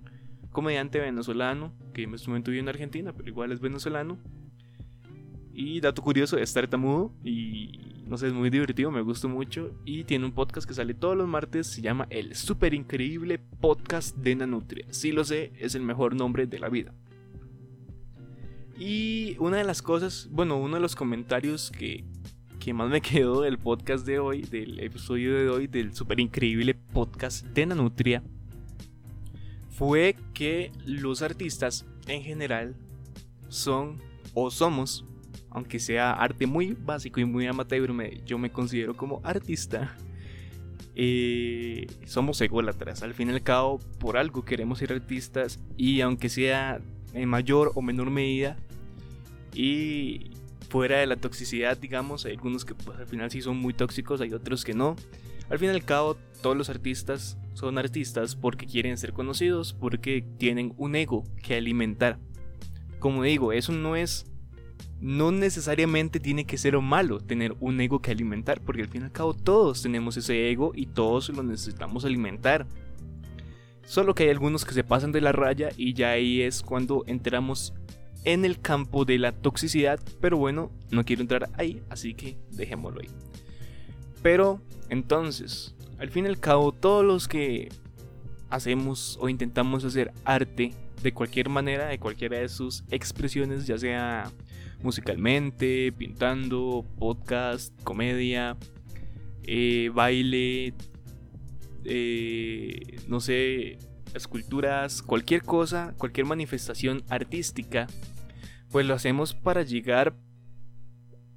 comediante 0.50 1.00
venezolano 1.00 1.72
que 1.94 2.02
en 2.02 2.12
este 2.12 2.28
momento 2.28 2.50
vive 2.50 2.60
en 2.60 2.68
Argentina, 2.68 3.14
pero 3.14 3.30
igual 3.30 3.50
es 3.50 3.60
venezolano. 3.60 4.18
Y 5.54 5.80
dato 5.80 6.02
curioso, 6.02 6.36
es 6.36 6.52
tartamudo 6.52 7.14
y 7.24 8.02
no 8.06 8.18
sé, 8.18 8.26
es 8.26 8.34
muy 8.34 8.50
divertido, 8.50 8.90
me 8.90 9.00
gustó 9.00 9.30
mucho. 9.30 9.70
Y 9.86 10.04
tiene 10.04 10.26
un 10.26 10.32
podcast 10.32 10.68
que 10.68 10.74
sale 10.74 10.92
todos 10.92 11.16
los 11.16 11.26
martes, 11.26 11.66
se 11.66 11.80
llama 11.80 12.06
El 12.10 12.34
Super 12.34 12.74
Increíble 12.74 13.38
Podcast 13.38 14.18
de 14.18 14.36
Nanutria. 14.36 14.84
Sí 14.90 15.12
lo 15.12 15.24
sé, 15.24 15.54
es 15.58 15.74
el 15.74 15.82
mejor 15.82 16.14
nombre 16.14 16.46
de 16.46 16.58
la 16.58 16.68
vida. 16.68 16.94
Y 18.78 19.36
una 19.38 19.56
de 19.56 19.64
las 19.64 19.80
cosas, 19.80 20.28
bueno, 20.30 20.58
uno 20.58 20.74
de 20.74 20.82
los 20.82 20.94
comentarios 20.94 21.70
que, 21.70 22.04
que 22.64 22.72
más 22.72 22.88
me 22.88 23.02
quedó 23.02 23.42
del 23.42 23.58
podcast 23.58 24.06
de 24.06 24.18
hoy, 24.18 24.40
del 24.40 24.80
episodio 24.80 25.34
de 25.34 25.50
hoy, 25.50 25.66
del 25.66 25.92
Super 25.92 26.18
Increíble 26.18 26.72
Podcast 26.72 27.44
de 27.44 27.66
Nanutria, 27.66 28.22
fue 29.68 30.16
que 30.32 30.72
los 30.86 31.20
artistas 31.20 31.84
en 32.06 32.22
general 32.22 32.74
son 33.50 34.00
o 34.32 34.50
somos 34.50 35.04
aunque 35.50 35.78
sea 35.78 36.12
arte 36.12 36.46
muy 36.46 36.72
básico 36.72 37.20
y 37.20 37.26
muy 37.26 37.46
amateur, 37.46 37.92
yo 38.24 38.38
me 38.38 38.50
considero 38.50 38.96
como 38.96 39.20
artista. 39.22 39.94
Eh, 40.96 41.86
somos 42.06 42.40
ególatras, 42.40 43.02
al 43.02 43.12
fin 43.12 43.28
y 43.28 43.32
al 43.32 43.42
cabo, 43.42 43.78
por 43.98 44.16
algo 44.16 44.42
queremos 44.44 44.78
ser 44.78 44.90
artistas 44.92 45.60
y 45.76 46.00
aunque 46.00 46.30
sea 46.30 46.80
en 47.12 47.28
mayor 47.28 47.72
o 47.74 47.82
menor 47.82 48.10
medida 48.10 48.56
y 49.52 50.30
fuera 50.74 50.98
de 50.98 51.06
la 51.06 51.14
toxicidad, 51.14 51.78
digamos, 51.78 52.24
hay 52.24 52.32
algunos 52.32 52.64
que 52.64 52.74
pues, 52.74 52.98
al 52.98 53.06
final 53.06 53.30
sí 53.30 53.40
son 53.40 53.58
muy 53.58 53.74
tóxicos, 53.74 54.20
hay 54.20 54.32
otros 54.32 54.64
que 54.64 54.74
no. 54.74 54.96
Al 55.48 55.60
fin 55.60 55.68
y 55.68 55.70
al 55.70 55.84
cabo, 55.84 56.16
todos 56.42 56.56
los 56.56 56.68
artistas 56.68 57.38
son 57.52 57.78
artistas 57.78 58.34
porque 58.34 58.66
quieren 58.66 58.98
ser 58.98 59.12
conocidos, 59.12 59.72
porque 59.72 60.26
tienen 60.36 60.74
un 60.76 60.96
ego 60.96 61.22
que 61.44 61.54
alimentar. 61.54 62.18
Como 62.98 63.22
digo, 63.22 63.52
eso 63.52 63.70
no 63.70 63.94
es 63.94 64.26
no 64.98 65.30
necesariamente 65.30 66.18
tiene 66.18 66.44
que 66.44 66.58
ser 66.58 66.76
malo 66.80 67.20
tener 67.20 67.54
un 67.60 67.80
ego 67.80 68.00
que 68.00 68.10
alimentar, 68.10 68.60
porque 68.60 68.82
al 68.82 68.88
fin 68.88 69.02
y 69.02 69.04
al 69.04 69.12
cabo 69.12 69.32
todos 69.32 69.80
tenemos 69.80 70.16
ese 70.16 70.50
ego 70.50 70.72
y 70.74 70.86
todos 70.86 71.28
lo 71.28 71.44
necesitamos 71.44 72.04
alimentar. 72.04 72.66
Solo 73.86 74.16
que 74.16 74.24
hay 74.24 74.30
algunos 74.30 74.64
que 74.64 74.74
se 74.74 74.82
pasan 74.82 75.12
de 75.12 75.20
la 75.20 75.30
raya 75.30 75.68
y 75.76 75.94
ya 75.94 76.10
ahí 76.10 76.42
es 76.42 76.62
cuando 76.62 77.04
entramos 77.06 77.74
en 78.24 78.44
el 78.44 78.60
campo 78.60 79.04
de 79.04 79.18
la 79.18 79.32
toxicidad, 79.32 80.00
pero 80.20 80.36
bueno, 80.36 80.70
no 80.90 81.04
quiero 81.04 81.22
entrar 81.22 81.50
ahí, 81.54 81.82
así 81.90 82.14
que 82.14 82.36
dejémoslo 82.50 83.00
ahí. 83.00 83.08
Pero 84.22 84.60
entonces, 84.88 85.74
al 85.98 86.10
fin 86.10 86.24
y 86.24 86.28
al 86.28 86.40
cabo, 86.40 86.72
todos 86.72 87.04
los 87.04 87.28
que 87.28 87.68
hacemos 88.50 89.18
o 89.20 89.28
intentamos 89.28 89.84
hacer 89.84 90.12
arte 90.24 90.72
de 91.02 91.12
cualquier 91.12 91.48
manera, 91.48 91.88
de 91.88 91.98
cualquiera 91.98 92.38
de 92.38 92.48
sus 92.48 92.84
expresiones, 92.90 93.66
ya 93.66 93.76
sea 93.76 94.30
musicalmente, 94.82 95.92
pintando, 95.92 96.84
podcast, 96.98 97.74
comedia, 97.82 98.56
eh, 99.42 99.90
baile, 99.92 100.74
eh, 101.84 102.98
no 103.08 103.20
sé, 103.20 103.78
esculturas, 104.14 105.02
cualquier 105.02 105.42
cosa, 105.42 105.94
cualquier 105.98 106.26
manifestación 106.26 107.02
artística, 107.08 107.86
pues 108.74 108.86
lo 108.86 108.94
hacemos 108.94 109.34
para 109.34 109.62
llegar 109.62 110.16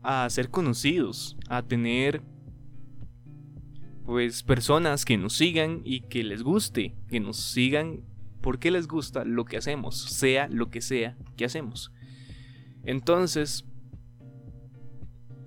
a 0.02 0.28
ser 0.28 0.50
conocidos, 0.50 1.38
a 1.48 1.62
tener 1.62 2.24
pues 4.08 4.42
personas 4.42 5.06
que 5.06 5.18
nos 5.18 5.34
sigan 5.34 5.82
y 5.84 6.00
que 6.00 6.24
les 6.24 6.42
guste, 6.42 6.96
que 7.08 7.20
nos 7.20 7.38
sigan 7.38 8.02
porque 8.42 8.72
les 8.72 8.88
gusta 8.88 9.24
lo 9.24 9.46
que 9.46 9.56
hacemos, 9.56 10.02
sea 10.02 10.48
lo 10.48 10.72
que 10.72 10.82
sea 10.82 11.16
que 11.36 11.46
hacemos. 11.46 11.92
Entonces, 12.84 13.66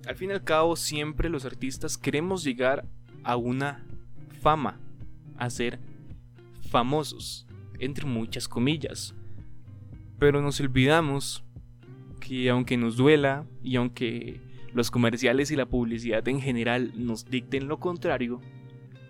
al 0.07 0.15
fin 0.15 0.29
y 0.29 0.33
al 0.33 0.45
cabo, 0.45 0.77
siempre 0.77 1.27
los 1.27 1.43
artistas 1.43 1.97
queremos 1.97 2.45
llegar 2.45 2.87
a 3.25 3.35
una 3.35 3.85
fama, 4.41 4.79
a 5.35 5.49
ser 5.49 5.77
famosos, 6.69 7.45
entre 7.79 8.05
muchas 8.05 8.47
comillas. 8.47 9.13
Pero 10.19 10.41
nos 10.41 10.57
olvidamos 10.61 11.43
que 12.31 12.49
aunque 12.49 12.77
nos 12.77 12.95
duela 12.95 13.45
y 13.61 13.75
aunque 13.75 14.39
los 14.73 14.89
comerciales 14.89 15.51
y 15.51 15.57
la 15.57 15.65
publicidad 15.65 16.25
en 16.29 16.39
general 16.39 16.93
nos 16.95 17.25
dicten 17.25 17.67
lo 17.67 17.81
contrario, 17.81 18.39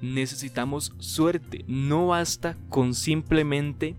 necesitamos 0.01 0.95
suerte. 0.97 1.63
No 1.67 2.07
basta 2.07 2.57
con 2.69 2.95
simplemente 2.95 3.95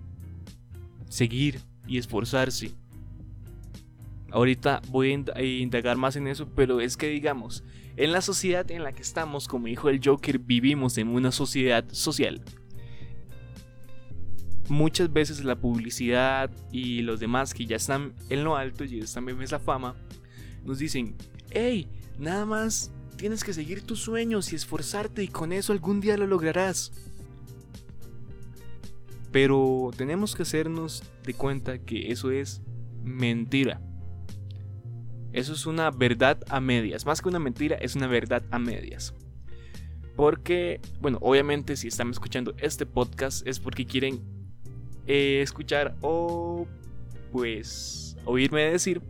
seguir 1.08 1.60
y 1.86 1.98
esforzarse. 1.98 2.72
Ahorita 4.32 4.82
voy 4.88 5.12
a 5.12 5.40
indagar 5.40 5.96
más 5.96 6.16
en 6.16 6.26
eso, 6.26 6.48
pero 6.56 6.80
es 6.80 6.96
que 6.96 7.06
digamos, 7.06 7.62
en 7.96 8.10
la 8.10 8.22
sociedad 8.22 8.68
en 8.72 8.82
la 8.82 8.90
que 8.90 9.02
estamos, 9.02 9.46
como 9.46 9.68
dijo 9.68 9.88
el 9.88 10.00
Joker, 10.04 10.40
vivimos 10.40 10.98
en 10.98 11.06
una 11.06 11.30
sociedad 11.30 11.84
social. 11.92 12.42
Muchas 14.68 15.12
veces 15.12 15.44
la 15.44 15.56
publicidad 15.56 16.50
y 16.70 17.02
los 17.02 17.20
demás 17.20 17.52
que 17.52 17.66
ya 17.66 17.76
están 17.76 18.14
en 18.28 18.44
lo 18.44 18.56
alto 18.56 18.84
y 18.84 19.00
están 19.00 19.28
en 19.28 19.42
esa 19.42 19.58
fama, 19.58 19.94
nos 20.64 20.78
dicen, 20.78 21.16
hey, 21.50 21.88
nada 22.18 22.46
más 22.46 22.92
tienes 23.16 23.44
que 23.44 23.52
seguir 23.52 23.82
tus 23.82 24.00
sueños 24.00 24.52
y 24.52 24.56
esforzarte 24.56 25.22
y 25.22 25.28
con 25.28 25.52
eso 25.52 25.72
algún 25.72 26.00
día 26.00 26.16
lo 26.16 26.26
lograrás. 26.26 26.92
Pero 29.30 29.90
tenemos 29.96 30.34
que 30.34 30.42
hacernos 30.42 31.02
de 31.24 31.34
cuenta 31.34 31.78
que 31.78 32.12
eso 32.12 32.30
es 32.30 32.62
mentira. 33.02 33.80
Eso 35.32 35.54
es 35.54 35.66
una 35.66 35.90
verdad 35.90 36.38
a 36.48 36.60
medias. 36.60 37.06
Más 37.06 37.22
que 37.22 37.28
una 37.28 37.38
mentira, 37.38 37.76
es 37.76 37.96
una 37.96 38.06
verdad 38.06 38.42
a 38.50 38.58
medias. 38.58 39.14
Porque, 40.14 40.80
bueno, 41.00 41.18
obviamente 41.22 41.76
si 41.76 41.88
están 41.88 42.10
escuchando 42.10 42.54
este 42.58 42.84
podcast 42.84 43.46
es 43.46 43.58
porque 43.58 43.86
quieren 43.86 44.20
eh, 45.06 45.40
escuchar 45.42 45.96
o 46.00 46.66
pues 47.32 48.16
oírme 48.24 48.62
decir 48.62 49.00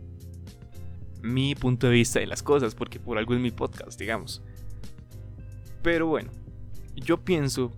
mi 1.21 1.55
punto 1.55 1.87
de 1.87 1.93
vista 1.93 2.19
de 2.19 2.27
las 2.27 2.43
cosas, 2.43 2.75
porque 2.75 2.99
por 2.99 3.17
algo 3.17 3.33
es 3.33 3.39
mi 3.39 3.51
podcast, 3.51 3.97
digamos. 3.99 4.41
Pero 5.81 6.07
bueno, 6.07 6.31
yo 6.95 7.23
pienso 7.23 7.71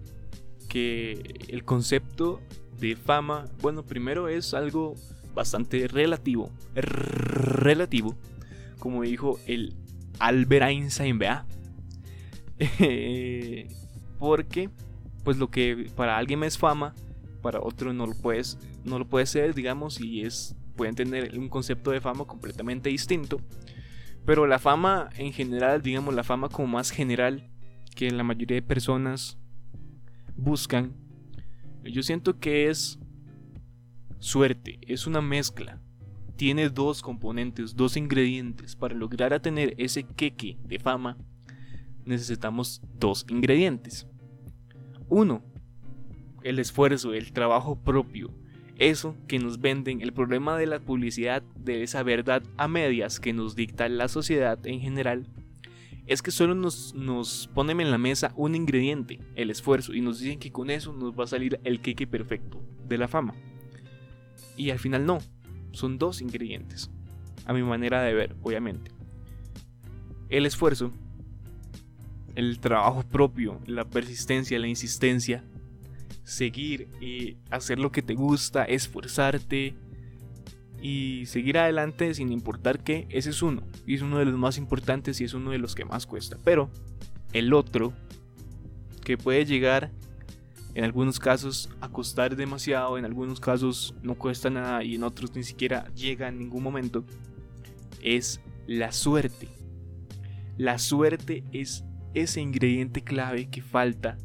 que 0.68 1.46
el 1.48 1.64
concepto 1.64 2.42
de 2.80 2.96
fama, 2.96 3.46
bueno, 3.62 3.84
primero 3.84 4.28
es 4.28 4.54
algo 4.54 4.96
bastante 5.34 5.88
relativo, 5.88 6.52
relativo, 6.74 8.16
como 8.80 9.04
dijo 9.04 9.40
el 9.46 9.76
Albert 10.20 10.66
Einstein, 10.70 11.20
vea. 11.20 11.46
porque, 14.20 14.70
pues 15.24 15.38
lo 15.38 15.50
que 15.50 15.92
para 15.96 16.18
alguien 16.18 16.44
es 16.44 16.58
fama, 16.58 16.96
para 17.46 17.62
otro 17.62 17.94
no 17.94 18.08
lo 18.08 18.16
puedes, 18.16 18.58
no 18.84 18.98
lo 18.98 19.08
puede 19.08 19.28
ser, 19.28 19.54
digamos, 19.54 20.02
y 20.02 20.22
es 20.22 20.56
pueden 20.76 20.96
tener 20.96 21.38
un 21.38 21.48
concepto 21.48 21.92
de 21.92 22.02
fama 22.02 22.26
completamente 22.26 22.90
distinto. 22.90 23.40
Pero 24.26 24.48
la 24.48 24.58
fama 24.58 25.12
en 25.16 25.32
general, 25.32 25.84
digamos, 25.84 26.16
la 26.16 26.24
fama 26.24 26.50
como 26.50 26.70
más 26.70 26.90
general 26.90 27.52
que 27.96 28.10
la 28.10 28.24
mayoría 28.24 28.56
de 28.56 28.64
personas 28.64 29.38
buscan, 30.36 30.96
yo 31.84 32.02
siento 32.02 32.40
que 32.40 32.68
es 32.72 32.98
suerte, 34.18 34.80
es 34.82 35.06
una 35.06 35.22
mezcla 35.22 35.80
tiene 36.36 36.70
dos 36.70 37.04
componentes, 37.04 37.76
dos 37.76 37.96
ingredientes. 37.96 38.76
Para 38.76 38.96
lograr 38.96 39.34
a 39.34 39.40
tener 39.40 39.74
ese 39.78 40.04
queque 40.04 40.58
de 40.66 40.80
fama, 40.80 41.16
necesitamos 42.06 42.82
dos 43.00 43.26
ingredientes. 43.30 44.08
Uno, 45.08 45.44
el 46.46 46.60
esfuerzo, 46.60 47.14
el 47.14 47.34
trabajo 47.34 47.76
propio. 47.76 48.30
Eso 48.78 49.16
que 49.28 49.40
nos 49.40 49.60
venden, 49.60 50.02
el 50.02 50.14
problema 50.14 50.58
de 50.58 50.68
la 50.68 50.80
publicidad, 50.80 51.42
de 51.56 51.82
esa 51.82 52.04
verdad 52.04 52.44
a 52.58 52.68
medias 52.68 53.20
que 53.20 53.34
nos 53.34 53.56
dicta 53.56 53.90
la 53.90 54.08
sociedad 54.08 54.60
en 54.68 54.80
general, 54.80 55.26
es 56.06 56.22
que 56.22 56.30
solo 56.30 56.54
nos, 56.54 56.94
nos 56.94 57.50
ponen 57.56 57.82
en 57.82 57.90
la 57.90 57.98
mesa 57.98 58.32
un 58.36 58.54
ingrediente, 58.54 59.20
el 59.36 59.50
esfuerzo, 59.50 59.96
y 59.96 60.02
nos 60.02 60.20
dicen 60.20 60.38
que 60.38 60.52
con 60.52 60.70
eso 60.70 60.94
nos 60.94 61.18
va 61.18 61.24
a 61.24 61.28
salir 61.28 61.60
el 61.64 61.80
queque 61.80 62.06
perfecto 62.06 62.62
de 62.88 63.00
la 63.00 63.08
fama. 63.08 63.34
Y 64.56 64.70
al 64.70 64.78
final 64.78 65.04
no, 65.04 65.18
son 65.72 65.98
dos 65.98 66.22
ingredientes, 66.22 66.92
a 67.46 67.54
mi 67.54 67.64
manera 67.64 68.04
de 68.04 68.14
ver, 68.14 68.36
obviamente. 68.44 68.92
El 70.30 70.46
esfuerzo, 70.46 70.92
el 72.36 72.60
trabajo 72.60 73.02
propio, 73.02 73.60
la 73.66 73.86
persistencia, 73.86 74.60
la 74.60 74.68
insistencia, 74.68 75.44
seguir 76.26 76.90
y 77.00 77.38
hacer 77.52 77.80
lo 77.80 77.92
que 77.92 78.02
te 78.02 78.16
gusta, 78.16 78.66
esforzarte 78.66 79.76
y 80.82 81.26
seguir 81.28 81.58
adelante 81.58 82.14
sin 82.14 82.32
importar 82.32 82.84
qué, 82.84 83.08
ese 83.10 83.30
es 83.30 83.42
uno. 83.42 83.64
Y 83.86 83.96
es 83.96 84.02
uno 84.02 84.20
de 84.20 84.26
los 84.26 84.38
más 84.38 84.58
importantes 84.58 85.22
y 85.22 85.24
es 85.24 85.34
uno 85.34 85.52
de 85.52 85.60
los 85.60 85.76
que 85.76 85.86
más 85.86 86.06
cuesta. 86.06 86.38
Pero 86.44 86.70
el 87.32 87.54
otro, 87.54 87.94
que 89.04 89.18
puede 89.18 89.46
llegar 89.46 89.92
en 90.74 90.84
algunos 90.84 91.20
casos 91.20 91.70
a 91.80 91.90
costar 91.90 92.36
demasiado, 92.36 92.98
en 92.98 93.06
algunos 93.06 93.40
casos 93.40 93.96
no 94.02 94.16
cuesta 94.16 94.50
nada 94.50 94.84
y 94.84 94.96
en 94.96 95.04
otros 95.04 95.34
ni 95.36 95.44
siquiera 95.44 95.88
llega 95.96 96.28
en 96.28 96.40
ningún 96.40 96.64
momento, 96.64 97.06
es 98.02 98.42
la 98.68 98.92
suerte. 98.92 99.48
La 100.58 100.80
suerte 100.80 101.44
es 101.52 101.86
ese 102.14 102.42
ingrediente 102.42 103.04
clave 103.04 103.50
que 103.50 103.62
falta 103.62 104.18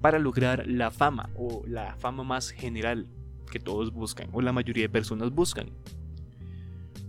para 0.00 0.18
lograr 0.18 0.66
la 0.66 0.90
fama 0.90 1.30
o 1.36 1.62
la 1.66 1.96
fama 1.96 2.24
más 2.24 2.50
general 2.50 3.06
que 3.50 3.60
todos 3.60 3.92
buscan 3.92 4.28
o 4.32 4.40
la 4.40 4.52
mayoría 4.52 4.84
de 4.84 4.88
personas 4.88 5.30
buscan. 5.30 5.70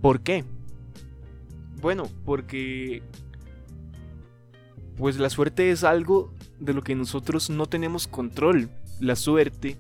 ¿Por 0.02 0.22
qué? 0.22 0.44
Bueno, 1.82 2.10
porque 2.26 3.04
pues 4.98 5.18
la 5.18 5.30
suerte 5.30 5.72
es 5.72 5.84
algo 5.84 6.34
de 6.60 6.74
lo 6.74 6.84
que 6.84 6.96
nosotros 6.96 7.50
no 7.50 7.66
tenemos 7.66 8.08
control. 8.08 8.70
La 9.00 9.16
suerte 9.16 9.78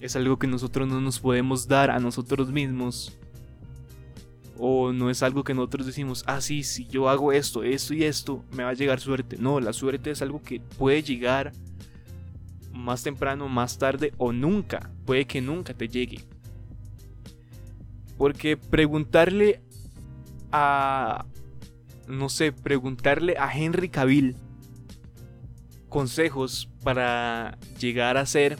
es 0.00 0.16
algo 0.16 0.38
que 0.38 0.46
nosotros 0.46 0.88
no 0.88 1.00
nos 1.00 1.20
podemos 1.20 1.68
dar 1.68 1.90
a 1.90 1.98
nosotros 2.00 2.50
mismos. 2.50 3.16
O 4.58 4.92
no 4.92 5.10
es 5.10 5.22
algo 5.22 5.42
que 5.42 5.54
nosotros 5.54 5.86
decimos, 5.86 6.22
ah, 6.26 6.40
sí, 6.40 6.62
si 6.62 6.86
yo 6.86 7.08
hago 7.08 7.32
esto, 7.32 7.62
esto 7.62 7.94
y 7.94 8.04
esto, 8.04 8.44
me 8.52 8.62
va 8.62 8.70
a 8.70 8.74
llegar 8.74 9.00
suerte. 9.00 9.36
No, 9.38 9.58
la 9.58 9.72
suerte 9.72 10.10
es 10.10 10.22
algo 10.22 10.42
que 10.42 10.60
puede 10.60 11.02
llegar 11.02 11.52
más 12.74 13.02
temprano, 13.02 13.48
más 13.48 13.78
tarde 13.78 14.12
o 14.18 14.32
nunca. 14.32 14.90
Puede 15.06 15.26
que 15.26 15.40
nunca 15.40 15.74
te 15.74 15.88
llegue. 15.88 16.20
Porque 18.18 18.56
preguntarle 18.56 19.62
a... 20.52 21.24
No 22.06 22.28
sé, 22.28 22.52
preguntarle 22.52 23.36
a 23.38 23.50
Henry 23.56 23.88
Cavill 23.88 24.36
consejos 25.88 26.68
para 26.82 27.56
llegar 27.78 28.16
a 28.18 28.26
ser 28.26 28.58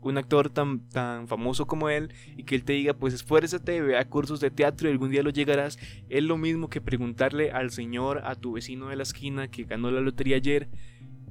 un 0.00 0.18
actor 0.18 0.48
tan, 0.48 0.88
tan 0.88 1.28
famoso 1.28 1.66
como 1.66 1.88
él 1.88 2.12
y 2.36 2.44
que 2.44 2.54
él 2.54 2.64
te 2.64 2.72
diga 2.72 2.94
pues 2.94 3.14
esfuérzate, 3.14 3.80
vea 3.82 4.08
cursos 4.08 4.40
de 4.40 4.50
teatro 4.50 4.88
y 4.88 4.92
algún 4.92 5.10
día 5.10 5.22
lo 5.22 5.30
llegarás, 5.30 5.78
es 6.08 6.22
lo 6.22 6.36
mismo 6.36 6.68
que 6.68 6.80
preguntarle 6.80 7.50
al 7.50 7.70
señor, 7.70 8.22
a 8.24 8.34
tu 8.34 8.52
vecino 8.52 8.88
de 8.88 8.96
la 8.96 9.02
esquina 9.02 9.48
que 9.48 9.64
ganó 9.64 9.90
la 9.90 10.00
lotería 10.00 10.36
ayer, 10.36 10.68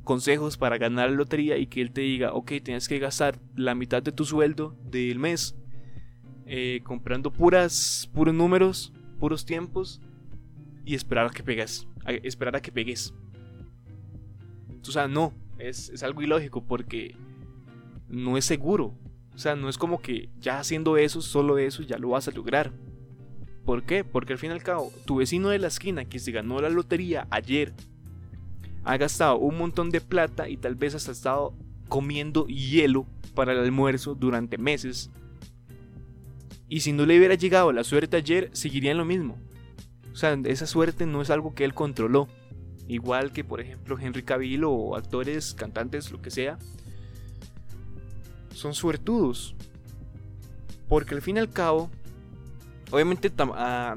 consejos 0.09 0.57
para 0.57 0.79
ganar 0.79 1.11
la 1.11 1.17
lotería 1.17 1.59
y 1.59 1.67
que 1.67 1.81
él 1.81 1.91
te 1.91 2.01
diga, 2.01 2.33
ok, 2.33 2.53
tienes 2.63 2.87
que 2.87 2.97
gastar 2.97 3.37
la 3.55 3.75
mitad 3.75 4.01
de 4.01 4.11
tu 4.11 4.25
sueldo 4.25 4.75
del 4.89 5.19
mes 5.19 5.55
eh, 6.47 6.81
comprando 6.83 7.31
puras, 7.31 8.09
puros 8.11 8.33
números, 8.33 8.91
puros 9.19 9.45
tiempos 9.45 10.01
y 10.83 10.95
esperar 10.95 11.27
a 11.27 11.29
que 11.29 11.43
pegues, 11.43 11.87
esperar 12.23 12.55
a 12.55 12.59
que 12.59 12.71
pegues. 12.71 13.13
O 14.81 14.91
sea, 14.91 15.07
no, 15.07 15.31
es, 15.59 16.01
algo 16.01 16.23
ilógico 16.23 16.63
porque 16.65 17.15
no 18.07 18.35
es 18.35 18.45
seguro. 18.45 18.97
O 19.35 19.37
sea, 19.37 19.55
no 19.55 19.69
es 19.69 19.77
como 19.77 20.01
que 20.01 20.31
ya 20.39 20.57
haciendo 20.57 20.97
eso, 20.97 21.21
solo 21.21 21.59
eso, 21.59 21.83
ya 21.83 21.99
lo 21.99 22.09
vas 22.09 22.27
a 22.27 22.31
lograr. 22.31 22.73
¿Por 23.63 23.83
qué? 23.83 24.03
Porque 24.03 24.33
al 24.33 24.39
fin 24.39 24.49
y 24.49 24.53
al 24.53 24.63
cabo, 24.63 24.91
tu 25.05 25.17
vecino 25.17 25.49
de 25.49 25.59
la 25.59 25.67
esquina 25.67 26.05
que 26.05 26.17
se 26.17 26.31
ganó 26.31 26.59
la 26.61 26.69
lotería 26.71 27.27
ayer 27.29 27.75
ha 28.83 28.97
gastado 28.97 29.37
un 29.37 29.57
montón 29.57 29.89
de 29.89 30.01
plata 30.01 30.49
y 30.49 30.57
tal 30.57 30.75
vez 30.75 30.95
hasta 30.95 31.11
estado 31.11 31.53
comiendo 31.87 32.47
hielo 32.47 33.05
para 33.35 33.53
el 33.53 33.59
almuerzo 33.59 34.15
durante 34.15 34.57
meses. 34.57 35.11
Y 36.67 36.81
si 36.81 36.93
no 36.93 37.05
le 37.05 37.17
hubiera 37.17 37.35
llegado 37.35 37.71
la 37.71 37.83
suerte 37.83 38.17
ayer, 38.17 38.49
seguiría 38.53 38.91
en 38.91 38.97
lo 38.97 39.05
mismo. 39.05 39.37
O 40.11 40.15
sea, 40.15 40.37
esa 40.45 40.67
suerte 40.67 41.05
no 41.05 41.21
es 41.21 41.29
algo 41.29 41.55
que 41.55 41.65
él 41.65 41.73
controló. 41.73 42.27
Igual 42.87 43.31
que, 43.31 43.43
por 43.43 43.61
ejemplo, 43.61 43.97
Henry 43.99 44.23
Cavill 44.23 44.63
o 44.65 44.95
actores, 44.95 45.53
cantantes, 45.53 46.11
lo 46.11 46.21
que 46.21 46.31
sea. 46.31 46.57
Son 48.53 48.73
suertudos. 48.73 49.55
Porque 50.87 51.15
al 51.15 51.21
fin 51.21 51.37
y 51.37 51.39
al 51.39 51.51
cabo, 51.51 51.89
obviamente 52.91 53.31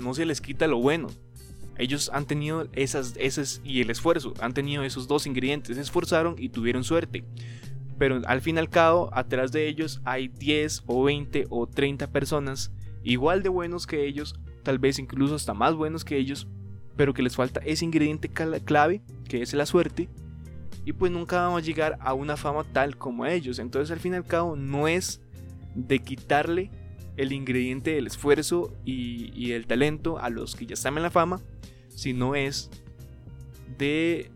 no 0.00 0.14
se 0.14 0.26
les 0.26 0.40
quita 0.40 0.66
lo 0.66 0.78
bueno. 0.78 1.08
Ellos 1.78 2.10
han 2.12 2.26
tenido 2.26 2.68
esas, 2.72 3.14
esas 3.18 3.60
y 3.64 3.80
el 3.80 3.90
esfuerzo, 3.90 4.34
han 4.40 4.54
tenido 4.54 4.84
esos 4.84 5.08
dos 5.08 5.26
ingredientes, 5.26 5.76
se 5.76 5.82
esforzaron 5.82 6.36
y 6.38 6.50
tuvieron 6.50 6.84
suerte. 6.84 7.24
Pero 7.98 8.20
al 8.26 8.40
fin 8.40 8.56
y 8.56 8.58
al 8.58 8.68
cabo, 8.68 9.10
atrás 9.12 9.52
de 9.52 9.68
ellos 9.68 10.00
hay 10.04 10.28
10 10.28 10.84
o 10.86 11.04
20 11.04 11.46
o 11.50 11.66
30 11.66 12.10
personas 12.10 12.72
igual 13.02 13.42
de 13.42 13.48
buenos 13.48 13.86
que 13.86 14.06
ellos, 14.06 14.34
tal 14.62 14.78
vez 14.78 14.98
incluso 14.98 15.34
hasta 15.34 15.54
más 15.54 15.74
buenos 15.74 16.04
que 16.04 16.16
ellos, 16.16 16.48
pero 16.96 17.14
que 17.14 17.22
les 17.22 17.36
falta 17.36 17.60
ese 17.64 17.84
ingrediente 17.84 18.28
clave, 18.28 19.02
que 19.28 19.42
es 19.42 19.54
la 19.54 19.66
suerte, 19.66 20.08
y 20.84 20.92
pues 20.92 21.12
nunca 21.12 21.42
vamos 21.42 21.62
a 21.62 21.64
llegar 21.64 21.98
a 22.00 22.12
una 22.12 22.36
fama 22.36 22.64
tal 22.64 22.96
como 22.96 23.26
ellos. 23.26 23.58
Entonces 23.58 23.90
al 23.90 24.00
fin 24.00 24.14
y 24.14 24.16
al 24.16 24.24
cabo 24.24 24.56
no 24.56 24.88
es 24.88 25.20
de 25.74 26.00
quitarle 26.00 26.70
el 27.16 27.32
ingrediente 27.32 27.92
del 27.92 28.06
esfuerzo 28.06 28.74
y, 28.84 29.52
el 29.52 29.66
talento 29.66 30.18
a 30.18 30.30
los 30.30 30.54
que 30.56 30.66
ya 30.66 30.74
están 30.74 30.96
en 30.96 31.02
la 31.02 31.10
fama, 31.10 31.40
sino 31.88 32.34
es 32.34 32.70
de 33.78 34.30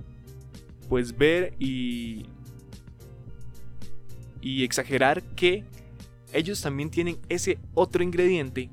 pues 0.88 1.16
ver 1.16 1.54
y 1.59 2.26
y 4.40 4.62
exagerar 4.62 5.25
que 5.35 5.64
ellos 6.33 6.61
también 6.61 6.90
tienen 6.90 7.18
ese 7.28 7.59
otro 7.75 8.04
ingrediente 8.04 8.71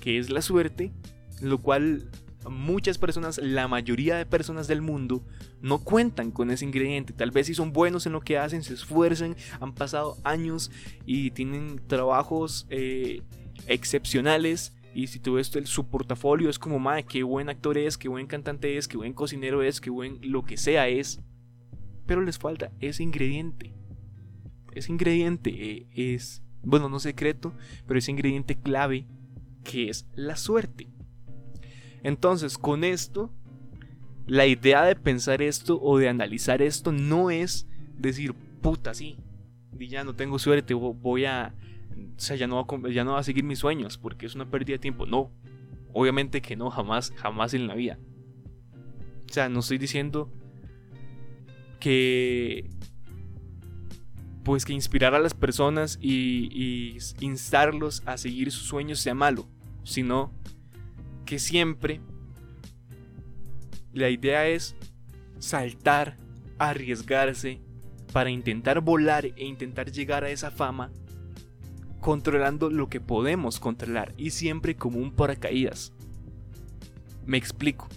que 0.00 0.18
es 0.18 0.28
la 0.28 0.42
suerte, 0.42 0.92
lo 1.40 1.58
cual 1.58 2.10
muchas 2.50 2.98
personas, 2.98 3.38
la 3.38 3.68
mayoría 3.68 4.16
de 4.16 4.26
personas 4.26 4.66
del 4.66 4.82
mundo, 4.82 5.24
no 5.64 5.78
cuentan 5.78 6.30
con 6.30 6.50
ese 6.50 6.66
ingrediente. 6.66 7.14
Tal 7.14 7.30
vez 7.30 7.46
si 7.46 7.54
son 7.54 7.72
buenos 7.72 8.04
en 8.04 8.12
lo 8.12 8.20
que 8.20 8.36
hacen, 8.36 8.62
se 8.62 8.74
esfuerzan, 8.74 9.34
han 9.60 9.72
pasado 9.72 10.18
años 10.22 10.70
y 11.06 11.30
tienen 11.30 11.80
trabajos 11.86 12.66
eh, 12.68 13.22
excepcionales. 13.66 14.76
Y 14.94 15.06
si 15.06 15.20
tú 15.20 15.34
ves 15.34 15.50
su 15.64 15.88
portafolio, 15.88 16.50
es 16.50 16.58
como, 16.58 16.78
madre, 16.78 17.04
qué 17.04 17.22
buen 17.22 17.48
actor 17.48 17.78
es, 17.78 17.96
qué 17.96 18.08
buen 18.08 18.26
cantante 18.26 18.76
es, 18.76 18.86
qué 18.86 18.98
buen 18.98 19.14
cocinero 19.14 19.62
es, 19.62 19.80
qué 19.80 19.88
buen 19.88 20.18
lo 20.20 20.44
que 20.44 20.58
sea 20.58 20.86
es. 20.88 21.22
Pero 22.04 22.20
les 22.20 22.38
falta 22.38 22.70
ese 22.80 23.02
ingrediente. 23.02 23.72
Ese 24.74 24.92
ingrediente 24.92 25.50
eh, 25.50 25.86
es, 25.94 26.42
bueno, 26.62 26.90
no 26.90 27.00
secreto, 27.00 27.54
pero 27.86 27.98
ese 27.98 28.10
ingrediente 28.10 28.54
clave 28.54 29.06
que 29.62 29.88
es 29.88 30.06
la 30.14 30.36
suerte. 30.36 30.88
Entonces, 32.02 32.58
con 32.58 32.84
esto, 32.84 33.32
la 34.26 34.46
idea 34.46 34.84
de 34.84 34.96
pensar 34.96 35.42
esto 35.42 35.80
o 35.80 35.98
de 35.98 36.08
analizar 36.08 36.62
esto 36.62 36.92
no 36.92 37.30
es 37.30 37.66
decir, 37.98 38.34
puta, 38.62 38.94
sí, 38.94 39.18
ya 39.78 40.04
no 40.04 40.14
tengo 40.14 40.38
suerte, 40.38 40.74
voy 40.74 41.24
a, 41.24 41.54
o 42.16 42.20
sea, 42.20 42.36
ya 42.36 42.46
no, 42.46 42.56
va 42.56 42.88
a, 42.88 42.90
ya 42.90 43.04
no 43.04 43.12
va 43.12 43.18
a 43.20 43.24
seguir 43.24 43.44
mis 43.44 43.58
sueños 43.58 43.98
porque 43.98 44.26
es 44.26 44.34
una 44.34 44.50
pérdida 44.50 44.74
de 44.74 44.80
tiempo. 44.80 45.06
No, 45.06 45.30
obviamente 45.92 46.40
que 46.40 46.56
no, 46.56 46.70
jamás, 46.70 47.12
jamás 47.16 47.54
en 47.54 47.66
la 47.66 47.74
vida. 47.74 47.98
O 49.28 49.32
sea, 49.32 49.48
no 49.48 49.60
estoy 49.60 49.78
diciendo 49.78 50.30
que 51.80 52.70
pues 54.44 54.66
que 54.66 54.74
inspirar 54.74 55.14
a 55.14 55.18
las 55.18 55.32
personas 55.32 55.98
y, 56.02 56.50
y 56.52 56.98
instarlos 57.20 58.02
a 58.04 58.18
seguir 58.18 58.52
sus 58.52 58.64
sueños 58.64 59.00
sea 59.00 59.14
malo, 59.14 59.48
sino 59.84 60.32
que 61.24 61.38
siempre 61.38 62.02
la 63.94 64.10
idea 64.10 64.48
es 64.48 64.76
saltar, 65.38 66.16
arriesgarse 66.58 67.60
para 68.12 68.30
intentar 68.30 68.80
volar 68.80 69.24
e 69.24 69.44
intentar 69.44 69.90
llegar 69.90 70.24
a 70.24 70.30
esa 70.30 70.50
fama 70.50 70.90
controlando 72.00 72.70
lo 72.70 72.88
que 72.88 73.00
podemos 73.00 73.58
controlar 73.60 74.12
y 74.16 74.30
siempre 74.30 74.76
como 74.76 74.98
un 74.98 75.12
paracaídas. 75.12 75.92
Me 77.24 77.38
explico. 77.38 77.88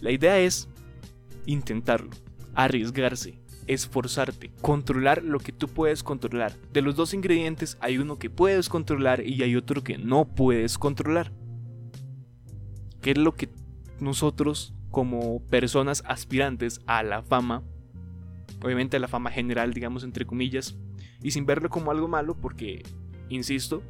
La 0.00 0.10
idea 0.10 0.38
es 0.40 0.68
intentarlo, 1.46 2.10
arriesgarse, 2.54 3.38
esforzarte, 3.66 4.50
controlar 4.60 5.22
lo 5.22 5.38
que 5.38 5.52
tú 5.52 5.68
puedes 5.68 6.02
controlar. 6.02 6.56
De 6.72 6.82
los 6.82 6.96
dos 6.96 7.14
ingredientes 7.14 7.76
hay 7.80 7.98
uno 7.98 8.18
que 8.18 8.30
puedes 8.30 8.68
controlar 8.68 9.24
y 9.24 9.42
hay 9.42 9.54
otro 9.54 9.84
que 9.84 9.98
no 9.98 10.24
puedes 10.24 10.78
controlar. 10.78 11.30
¿Qué 13.00 13.12
es 13.12 13.18
lo 13.18 13.34
que 13.34 13.48
nosotros 14.00 14.74
como 14.90 15.40
personas 15.46 16.02
aspirantes 16.06 16.80
a 16.86 17.02
la 17.02 17.22
fama, 17.22 17.62
obviamente 18.62 18.96
a 18.96 19.00
la 19.00 19.08
fama 19.08 19.30
general, 19.30 19.72
digamos 19.72 20.04
entre 20.04 20.24
comillas, 20.24 20.76
y 21.22 21.30
sin 21.30 21.46
verlo 21.46 21.68
como 21.68 21.90
algo 21.90 22.08
malo 22.08 22.34
porque, 22.34 22.82
insisto, 23.28 23.82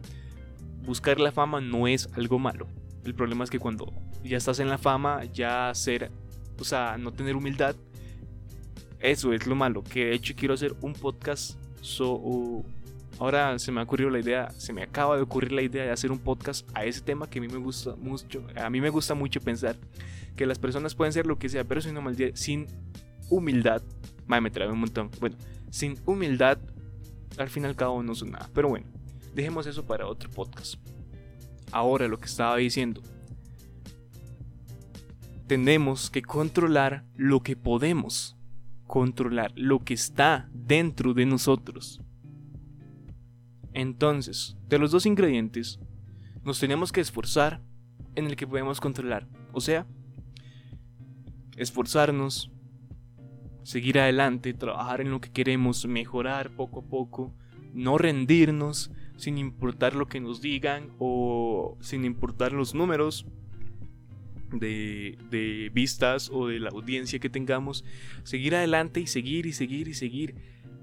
buscar 0.84 1.20
la 1.20 1.32
fama 1.32 1.60
no 1.60 1.86
es 1.86 2.08
algo 2.14 2.38
malo. 2.38 2.66
El 3.04 3.14
problema 3.14 3.44
es 3.44 3.50
que 3.50 3.58
cuando 3.58 3.92
ya 4.24 4.36
estás 4.36 4.60
en 4.60 4.68
la 4.68 4.78
fama, 4.78 5.24
ya 5.24 5.72
ser, 5.74 6.10
o 6.58 6.64
sea, 6.64 6.98
no 6.98 7.12
tener 7.12 7.36
humildad 7.36 7.76
eso 9.00 9.32
es 9.32 9.46
lo 9.46 9.54
malo, 9.54 9.84
que 9.84 10.06
de 10.06 10.14
hecho 10.14 10.34
quiero 10.36 10.54
hacer 10.54 10.74
un 10.80 10.92
podcast 10.92 11.56
so, 11.80 12.64
ahora 13.18 13.58
se 13.58 13.72
me 13.72 13.80
ha 13.80 13.84
ocurrido 13.84 14.10
la 14.10 14.18
idea, 14.18 14.50
se 14.56 14.72
me 14.72 14.82
acaba 14.82 15.16
de 15.16 15.22
ocurrir 15.22 15.52
la 15.52 15.62
idea 15.62 15.84
de 15.84 15.90
hacer 15.90 16.12
un 16.12 16.18
podcast 16.18 16.68
a 16.74 16.84
ese 16.84 17.00
tema 17.00 17.28
que 17.28 17.38
a 17.38 17.42
mí 17.42 17.48
me 17.48 17.58
gusta 17.58 17.96
mucho, 17.96 18.46
a 18.56 18.70
mí 18.70 18.80
me 18.80 18.90
gusta 18.90 19.14
mucho 19.14 19.40
pensar 19.40 19.76
que 20.36 20.46
las 20.46 20.58
personas 20.58 20.94
pueden 20.94 21.12
ser 21.12 21.26
lo 21.26 21.38
que 21.38 21.48
sea, 21.48 21.64
pero 21.64 21.80
sin 21.80 21.96
humildad, 21.96 22.30
sin 22.34 22.66
humildad, 23.28 23.82
me 24.26 24.50
trae 24.50 24.68
un 24.68 24.80
montón. 24.80 25.10
Bueno, 25.20 25.36
sin 25.70 25.98
humildad 26.06 26.58
al 27.38 27.48
fin 27.48 27.64
y 27.64 27.66
al 27.66 27.76
cabo 27.76 28.02
no 28.02 28.14
son 28.14 28.30
nada, 28.32 28.48
pero 28.54 28.68
bueno, 28.68 28.86
dejemos 29.34 29.66
eso 29.66 29.84
para 29.84 30.06
otro 30.06 30.30
podcast. 30.30 30.74
Ahora 31.72 32.08
lo 32.08 32.18
que 32.18 32.26
estaba 32.26 32.56
diciendo, 32.56 33.02
tenemos 35.46 36.10
que 36.10 36.22
controlar 36.22 37.04
lo 37.16 37.42
que 37.42 37.56
podemos 37.56 38.38
controlar 38.88 39.52
lo 39.54 39.80
que 39.80 39.94
está 39.94 40.48
dentro 40.52 41.14
de 41.14 41.26
nosotros. 41.26 42.00
Entonces, 43.78 44.56
de 44.68 44.80
los 44.80 44.90
dos 44.90 45.06
ingredientes, 45.06 45.78
nos 46.42 46.58
tenemos 46.58 46.90
que 46.90 47.00
esforzar 47.00 47.62
en 48.16 48.26
el 48.26 48.34
que 48.34 48.44
podemos 48.44 48.80
controlar. 48.80 49.28
O 49.52 49.60
sea, 49.60 49.86
esforzarnos, 51.56 52.50
seguir 53.62 54.00
adelante, 54.00 54.52
trabajar 54.52 55.00
en 55.00 55.12
lo 55.12 55.20
que 55.20 55.30
queremos, 55.30 55.86
mejorar 55.86 56.50
poco 56.56 56.80
a 56.80 56.90
poco, 56.90 57.32
no 57.72 57.98
rendirnos 57.98 58.90
sin 59.16 59.38
importar 59.38 59.94
lo 59.94 60.08
que 60.08 60.18
nos 60.18 60.42
digan 60.42 60.90
o 60.98 61.78
sin 61.80 62.04
importar 62.04 62.52
los 62.52 62.74
números, 62.74 63.26
de, 64.50 65.70
vistas 65.72 66.30
o 66.32 66.48
de 66.48 66.58
la 66.58 66.70
audiencia 66.70 67.20
que 67.20 67.30
tengamos, 67.30 67.84
seguir 68.24 68.56
adelante 68.56 68.98
y 68.98 69.06
seguir 69.06 69.46
y 69.46 69.52
seguir 69.52 69.86
y 69.86 69.94
seguir, 69.94 70.34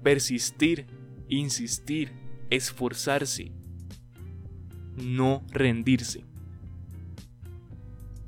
persistir, 0.02 0.86
insistir, 1.28 2.24
esforzarse, 2.50 3.52
no 4.96 5.42
rendirse. 5.50 6.24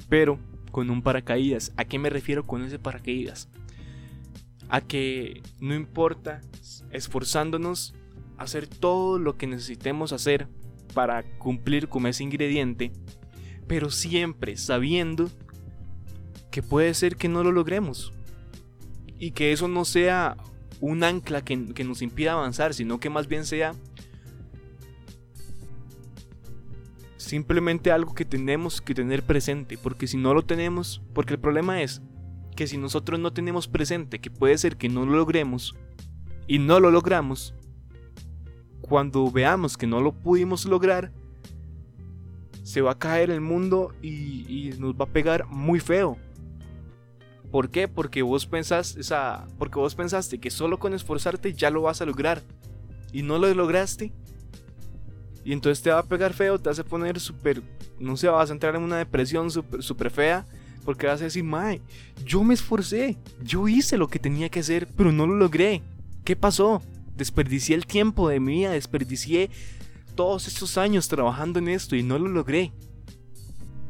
Pero 0.09 0.39
con 0.71 0.91
un 0.91 1.03
paracaídas, 1.03 1.73
¿a 1.77 1.85
qué 1.85 1.99
me 1.99 2.11
refiero 2.11 2.47
con 2.47 2.63
ese 2.63 2.79
paracaídas? 2.79 3.49
A 4.69 4.81
que 4.81 5.43
no 5.61 5.75
importa 5.75 6.41
esforzándonos, 6.91 7.95
hacer 8.37 8.67
todo 8.67 9.19
lo 9.19 9.37
que 9.37 9.47
necesitemos 9.47 10.13
hacer 10.13 10.49
para 10.95 11.23
cumplir 11.39 11.89
con 11.89 12.07
ese 12.07 12.23
ingrediente, 12.23 12.93
pero 13.67 13.91
siempre 13.91 14.57
sabiendo 14.57 15.31
que 16.51 16.63
puede 16.63 16.95
ser 16.95 17.17
que 17.17 17.29
no 17.29 17.45
lo 17.45 17.53
logremos. 17.53 18.13
Y 19.19 19.33
que 19.33 19.53
eso 19.53 19.69
no 19.69 19.85
sea 19.85 20.37
un 20.81 21.03
ancla 21.03 21.43
que, 21.43 21.57
nos 21.57 22.03
impida 22.03 22.33
avanzar, 22.33 22.73
sino 22.73 23.01
que 23.01 23.11
más 23.11 23.27
bien 23.27 23.45
sea 23.45 23.75
simplemente 27.19 27.91
algo 27.91 28.15
que 28.15 28.25
tenemos 28.25 28.81
que 28.81 28.95
tener 28.95 29.23
presente, 29.23 29.77
porque 29.77 30.07
si 30.07 30.17
no 30.17 30.33
lo 30.33 30.43
tenemos, 30.43 31.03
porque 31.13 31.35
el 31.35 31.41
problema 31.41 31.83
es 31.83 32.01
que 32.57 32.67
si 32.67 32.79
nosotros 32.79 33.21
no 33.21 33.33
tenemos 33.33 33.69
presente 33.69 34.21
que 34.21 34.31
puede 34.31 34.57
ser 34.57 34.77
que 34.77 34.89
no 34.89 35.05
lo 35.05 35.13
logremos 35.13 35.77
y 36.47 36.59
no 36.59 36.81
lo 36.81 36.91
logramos, 36.91 37.55
cuando 38.81 39.31
veamos 39.31 39.77
que 39.77 39.87
no 39.87 40.01
lo 40.01 40.13
pudimos 40.13 40.65
lograr, 40.65 41.13
se 42.63 42.81
va 42.81 42.93
a 42.93 42.99
caer 42.99 43.31
el 43.31 43.41
mundo 43.41 43.93
y, 44.03 44.71
nos 44.79 44.95
va 44.95 45.05
a 45.05 45.13
pegar 45.13 45.47
muy 45.47 45.81
feo. 45.81 46.17
¿Por 47.51 47.71
qué? 47.71 47.89
Porque 47.89 48.23
vos 48.23 48.47
pensaste, 48.47 49.01
porque 49.59 49.79
vos 49.79 49.95
pensaste 49.95 50.39
que 50.39 50.51
solo 50.51 50.79
con 50.79 50.95
esforzarte 50.95 51.55
ya 51.55 51.71
lo 51.71 51.83
vas 51.83 52.03
a 52.03 52.07
lograr 52.07 52.43
y 53.13 53.23
no 53.23 53.39
lo 53.39 53.53
lograste. 53.55 54.13
Y 55.49 55.55
entonces 55.55 55.83
te 55.83 55.89
va 55.89 56.01
a 56.01 56.07
pegar 56.07 56.35
feo, 56.35 56.59
te 56.59 56.69
a 56.69 56.85
poner 56.85 57.19
súper, 57.19 57.63
no 57.99 58.19
sé, 58.19 58.29
vas 58.29 58.51
a 58.51 58.53
entrar 58.53 58.77
en 58.77 58.83
una 58.83 58.99
depresión 58.99 59.51
súper 59.51 59.83
super 59.83 60.11
fea. 60.11 60.45
Porque 60.85 61.07
vas 61.07 61.23
a 61.23 61.25
decir, 61.25 61.43
Mae, 61.43 61.81
yo 62.23 62.45
me 62.45 62.53
esforcé, 62.53 63.17
yo 63.43 63.67
hice 63.67 63.97
lo 63.97 64.09
que 64.09 64.19
tenía 64.19 64.51
que 64.51 64.61
hacer, 64.61 64.87
pero 64.95 65.11
no 65.11 65.27
lo 65.27 65.35
logré. 65.37 65.81
¿Qué 66.23 66.37
pasó? 66.37 66.83
Desperdicié 67.17 67.75
el 67.77 67.87
tiempo 67.87 68.29
de 68.29 68.41
mi 68.41 68.57
vida, 68.57 68.73
desperdicié 68.73 69.49
todos 70.15 70.49
estos 70.49 70.77
años 70.77 71.09
trabajando 71.09 71.61
en 71.61 71.69
esto 71.69 71.97
y 71.97 72.03
no 72.03 72.19
lo 72.19 72.29
logré. 72.29 72.71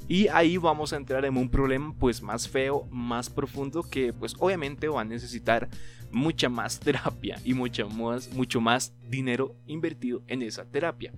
Y 0.07 0.29
ahí 0.29 0.59
vamos 0.59 0.93
a 0.93 0.97
entrar 0.97 1.25
en 1.25 1.37
un 1.37 1.49
problema 1.49 1.93
pues 1.99 2.23
más 2.23 2.49
feo, 2.49 2.87
más 2.93 3.31
profundo 3.31 3.83
que 3.83 4.13
pues 4.13 4.37
obviamente 4.39 4.87
va 4.87 5.01
a 5.01 5.05
necesitar 5.05 5.69
mucha 6.13 6.49
más 6.49 6.79
terapia 6.85 7.41
y 7.45 7.55
mucho 7.55 7.89
más, 7.91 8.33
mucho 8.33 8.61
más 8.61 8.95
dinero 9.09 9.57
invertido 9.67 10.23
en 10.29 10.43
esa 10.43 10.65
terapia. 10.65 11.13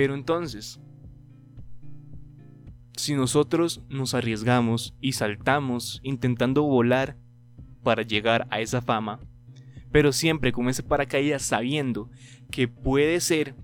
Pero 0.00 0.14
entonces, 0.14 0.80
si 2.96 3.12
nosotros 3.14 3.82
nos 3.90 4.14
arriesgamos 4.14 4.94
y 4.98 5.12
saltamos 5.12 6.00
intentando 6.02 6.62
volar 6.62 7.18
para 7.82 8.00
llegar 8.00 8.46
a 8.48 8.62
esa 8.62 8.80
fama, 8.80 9.20
pero 9.92 10.12
siempre 10.12 10.52
con 10.52 10.70
ese 10.70 10.82
paracaídas 10.82 11.42
sabiendo 11.42 12.08
que 12.50 12.66
puede 12.66 13.20
ser 13.20 13.54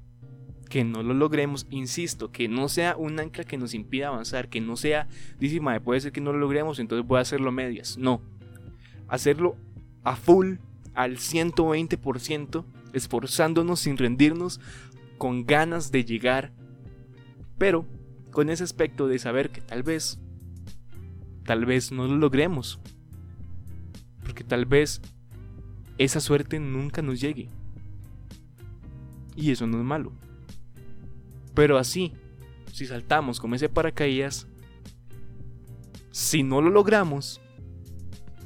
que 0.68 0.85
no 0.85 1.03
lo 1.03 1.14
logremos, 1.14 1.66
insisto, 1.70 2.31
que 2.31 2.49
no 2.49 2.68
sea 2.68 2.99
un 2.99 3.18
ancla 3.18 3.44
que 3.44 3.57
nos 3.57 3.72
impida 3.72 4.09
avanzar, 4.09 4.51
que 4.51 4.61
no 4.61 4.77
sea, 4.77 5.09
dice, 5.40 5.59
puede 5.83 6.03
ser 6.03 6.12
que 6.12 6.20
no 6.20 6.35
lo 6.35 6.38
logremos, 6.38 6.79
entonces 6.79 7.09
voy 7.09 7.16
a 7.16 7.22
hacerlo 7.22 7.49
a 7.49 7.53
medias. 7.53 7.96
No, 7.96 8.20
hacerlo 9.09 9.57
a 10.05 10.16
full, 10.16 10.57
al 10.92 11.16
120%, 11.16 12.66
esforzándonos 12.92 13.81
sin 13.81 13.96
rendirnos, 13.96 14.61
con 15.18 15.46
ganas 15.46 15.90
de 15.90 16.05
llegar, 16.05 16.52
pero 17.59 17.87
con 18.31 18.50
ese 18.50 18.64
aspecto 18.64 19.09
de 19.09 19.18
saber 19.18 19.50
que 19.50 19.61
tal 19.61 19.83
vez, 19.83 20.20
tal 21.44 21.64
vez 21.64 21.92
no 21.92 22.07
lo 22.07 22.16
logremos, 22.16 22.81
porque 24.22 24.44
tal 24.44 24.66
vez 24.66 25.00
esa 25.98 26.20
suerte 26.20 26.59
nunca 26.61 27.02
nos 27.02 27.20
llegue. 27.20 27.48
Y 29.35 29.50
eso 29.50 29.66
no 29.66 29.79
es 29.79 29.85
malo. 29.85 30.12
Pero 31.55 31.79
así, 31.79 32.12
si 32.72 32.87
saltamos 32.87 33.40
como 33.40 33.55
ese 33.55 33.68
paracaídas, 33.68 34.46
si 36.11 36.42
no 36.42 36.61
lo 36.61 36.70
logramos, 36.70 37.40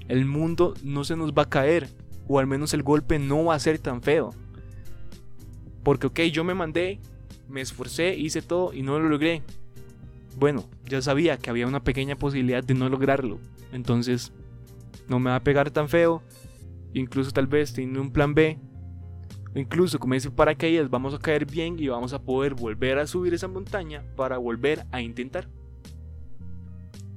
el 0.09 0.27
mundo 0.27 0.75
no 0.83 1.05
se 1.05 1.17
nos 1.17 1.33
va 1.33 1.43
a 1.43 1.49
caer, 1.49 1.89
o 2.29 2.39
al 2.39 2.47
menos 2.47 2.75
el 2.75 2.83
golpe 2.83 3.19
no 3.19 3.45
va 3.45 3.55
a 3.55 3.61
ser 3.61 3.79
tan 3.79 4.03
feo. 4.03 4.31
Porque, 5.83 6.09
ok, 6.09 6.21
yo 6.33 6.45
me 6.45 6.55
mandé, 6.55 7.01
me 7.49 7.61
esforcé, 7.61 8.17
hice 8.17 8.43
todo 8.43 8.73
y 8.73 8.83
no 8.83 8.99
lo 8.99 9.09
logré. 9.09 9.43
Bueno, 10.37 10.69
ya 10.85 11.03
sabía 11.03 11.39
que 11.39 11.51
había 11.51 11.67
una 11.67 11.83
pequeña 11.83 12.17
posibilidad 12.17 12.63
de 12.63 12.75
no 12.75 12.89
lograrlo. 12.89 13.39
Entonces, 13.73 14.33
no 15.09 15.19
me 15.19 15.31
va 15.31 15.37
a 15.37 15.43
pegar 15.43 15.71
tan 15.71 15.89
feo. 15.89 16.23
Incluso 16.95 17.31
tal 17.31 17.47
vez 17.47 17.73
teniendo 17.73 18.01
un 18.01 18.13
plan 18.13 18.35
B, 18.35 18.59
incluso 19.55 19.99
como 19.99 20.15
dice 20.15 20.31
paracaídas, 20.31 20.91
vamos 20.91 21.15
a 21.15 21.19
caer 21.19 21.47
bien 21.47 21.79
y 21.79 21.89
vamos 21.89 22.13
a 22.13 22.23
poder 22.23 22.55
volver 22.55 22.99
a 22.99 23.07
subir 23.07 23.33
esa 23.33 23.49
montaña 23.49 24.03
para 24.17 24.39
volver 24.39 24.87
a 24.91 25.01
intentar. 25.01 25.49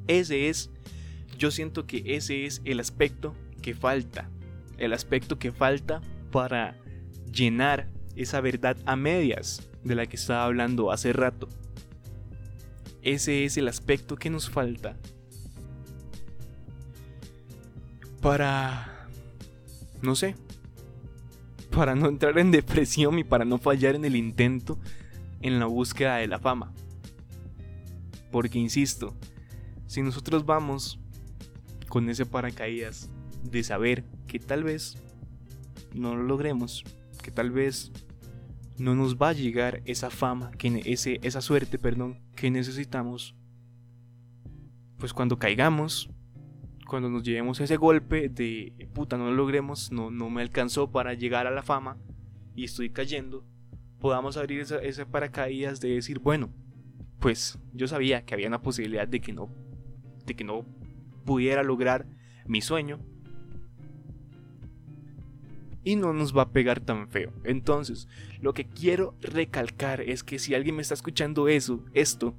Ese 0.08 0.49
es, 0.49 0.69
yo 1.38 1.49
siento 1.49 1.88
que 1.88 2.04
ese 2.06 2.45
es 2.45 2.62
el 2.65 2.80
aspecto 2.80 3.34
que 3.62 3.73
falta. 3.73 4.30
El 4.78 4.93
aspecto 4.93 5.39
que 5.39 5.52
falta 5.52 6.02
para 6.32 6.76
llenar 7.32 7.88
esa 8.15 8.41
verdad 8.41 8.78
a 8.86 8.95
medias 8.95 9.67
de 9.84 9.95
la 9.95 10.06
que 10.06 10.15
estaba 10.15 10.45
hablando 10.45 10.91
hace 10.91 11.13
rato. 11.13 11.49
Ese 13.02 13.45
es 13.45 13.58
el 13.58 13.67
aspecto 13.67 14.15
que 14.15 14.30
nos 14.30 14.49
falta 14.49 14.97
para, 18.21 19.10
no 20.02 20.15
sé, 20.15 20.36
para 21.71 21.95
no 21.95 22.08
entrar 22.08 22.38
en 22.39 22.52
depresión 22.52 23.19
y 23.19 23.23
para 23.23 23.43
no 23.43 23.58
fallar 23.58 23.95
en 23.95 24.06
el 24.06 24.15
intento 24.15 24.80
en 25.41 25.60
la 25.60 25.65
búsqueda 25.65 26.17
de 26.17 26.28
la 26.28 26.39
fama. 26.39 26.73
Porque, 28.32 28.58
insisto, 28.58 29.13
si 29.88 30.02
nosotros 30.02 30.45
vamos 30.45 30.99
con 31.89 32.10
ese 32.10 32.26
paracaídas 32.26 33.10
de 33.43 33.63
saber 33.63 34.06
que 34.26 34.39
tal 34.39 34.63
vez 34.63 34.97
no 35.93 36.15
lo 36.15 36.23
logremos, 36.23 36.86
que 37.23 37.31
tal 37.31 37.49
vez 37.49 37.91
no 38.77 38.93
nos 38.93 39.17
va 39.17 39.29
a 39.29 39.33
llegar 39.33 39.81
esa 39.86 40.12
fama, 40.12 40.51
que 40.51 40.83
ese, 40.86 41.19
esa 41.23 41.41
suerte, 41.41 41.79
perdón, 41.79 42.19
que 42.36 42.51
necesitamos, 42.51 43.36
pues 44.97 45.13
cuando 45.13 45.39
caigamos, 45.39 46.09
cuando 46.88 47.09
nos 47.09 47.23
llevemos 47.23 47.59
ese 47.59 47.77
golpe 47.77 48.29
de 48.29 48.89
puta, 48.93 49.17
no 49.17 49.25
lo 49.25 49.33
logremos, 49.33 49.91
no, 49.91 50.12
no 50.12 50.29
me 50.29 50.43
alcanzó 50.43 50.91
para 50.91 51.15
llegar 51.15 51.47
a 51.47 51.51
la 51.51 51.63
fama 51.63 51.97
y 52.55 52.65
estoy 52.65 52.91
cayendo, 52.91 53.45
podamos 53.99 54.38
abrir 54.38 54.62
ese 54.62 55.05
paracaídas 55.05 55.79
de 55.79 55.89
decir, 55.89 56.19
bueno, 56.19 56.53
pues 57.19 57.57
yo 57.73 57.88
sabía 57.88 58.25
que 58.25 58.33
había 58.33 58.47
una 58.47 58.62
posibilidad 58.62 59.07
de 59.07 59.21
que 59.21 59.33
no, 59.33 59.49
de 60.25 60.36
que 60.36 60.43
no 60.43 60.65
pudiera 61.25 61.63
lograr 61.63 62.05
mi 62.45 62.62
sueño, 62.62 62.99
y 65.83 65.95
no 65.95 66.13
nos 66.13 66.35
va 66.35 66.43
a 66.43 66.51
pegar 66.51 66.79
tan 66.79 67.07
feo. 67.09 67.31
Entonces, 67.43 68.07
lo 68.41 68.53
que 68.53 68.65
quiero 68.65 69.15
recalcar 69.21 70.01
es 70.01 70.23
que 70.23 70.39
si 70.39 70.55
alguien 70.55 70.75
me 70.75 70.81
está 70.81 70.93
escuchando 70.93 71.47
eso, 71.47 71.83
esto, 71.93 72.35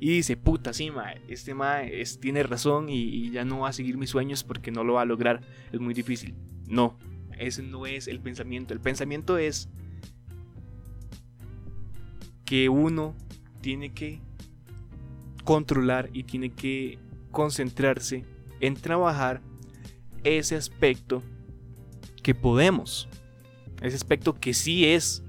y 0.00 0.10
dice, 0.10 0.36
puta, 0.36 0.72
sí, 0.72 0.90
ma, 0.90 1.12
este 1.12 1.54
ma 1.54 1.80
tiene 2.20 2.42
razón 2.44 2.88
y, 2.88 3.30
ya 3.30 3.44
no 3.44 3.60
va 3.60 3.70
a 3.70 3.72
seguir 3.72 3.98
mis 3.98 4.10
sueños 4.10 4.44
porque 4.44 4.70
no 4.70 4.84
lo 4.84 4.94
va 4.94 5.02
a 5.02 5.06
lograr, 5.06 5.40
es 5.72 5.80
muy 5.80 5.92
difícil. 5.92 6.34
No, 6.68 6.96
ese 7.38 7.62
no 7.62 7.86
es 7.86 8.06
el 8.06 8.20
pensamiento. 8.20 8.74
El 8.74 8.80
pensamiento 8.80 9.38
es 9.38 9.68
que 12.44 12.68
uno 12.68 13.16
tiene 13.60 13.92
que 13.92 14.20
controlar 15.44 16.10
y 16.12 16.24
tiene 16.24 16.50
que 16.50 16.98
concentrarse 17.32 18.24
en 18.60 18.74
trabajar 18.74 19.42
ese 20.22 20.56
aspecto 20.56 21.22
que 22.28 22.34
podemos. 22.34 23.08
Ese 23.80 23.96
aspecto 23.96 24.34
que 24.34 24.52
sí 24.52 24.84
es 24.84 25.22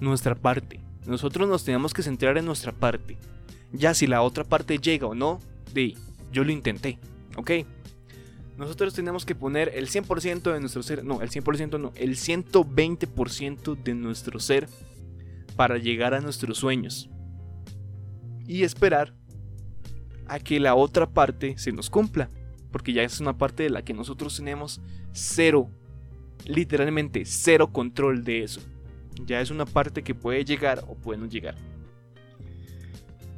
nuestra 0.00 0.34
parte. 0.34 0.80
Nosotros 1.06 1.48
nos 1.48 1.62
tenemos 1.62 1.94
que 1.94 2.02
centrar 2.02 2.36
en 2.36 2.46
nuestra 2.46 2.72
parte. 2.72 3.16
Ya 3.70 3.94
si 3.94 4.08
la 4.08 4.22
otra 4.22 4.42
parte 4.42 4.78
llega 4.78 5.06
o 5.06 5.14
no, 5.14 5.38
de 5.72 5.94
yo 6.32 6.42
lo 6.42 6.50
intenté, 6.50 6.98
¿ok? 7.36 7.52
Nosotros 8.56 8.92
tenemos 8.92 9.24
que 9.24 9.36
poner 9.36 9.70
el 9.72 9.86
100% 9.86 10.52
de 10.52 10.58
nuestro 10.58 10.82
ser, 10.82 11.04
no, 11.04 11.22
el 11.22 11.30
100% 11.30 11.78
no, 11.78 11.92
el 11.94 12.16
120% 12.16 13.80
de 13.80 13.94
nuestro 13.94 14.40
ser 14.40 14.68
para 15.54 15.78
llegar 15.78 16.12
a 16.12 16.20
nuestros 16.20 16.58
sueños. 16.58 17.08
Y 18.48 18.64
esperar 18.64 19.14
a 20.26 20.40
que 20.40 20.58
la 20.58 20.74
otra 20.74 21.08
parte 21.08 21.56
se 21.56 21.70
nos 21.70 21.88
cumpla, 21.88 22.28
porque 22.72 22.92
ya 22.92 23.04
es 23.04 23.20
una 23.20 23.38
parte 23.38 23.62
de 23.62 23.70
la 23.70 23.82
que 23.82 23.94
nosotros 23.94 24.36
tenemos 24.36 24.80
cero 25.12 25.70
literalmente 26.44 27.24
cero 27.24 27.72
control 27.72 28.24
de 28.24 28.42
eso. 28.42 28.60
Ya 29.24 29.40
es 29.40 29.50
una 29.50 29.66
parte 29.66 30.02
que 30.02 30.14
puede 30.14 30.44
llegar 30.44 30.84
o 30.88 30.94
puede 30.94 31.18
no 31.18 31.26
llegar. 31.26 31.54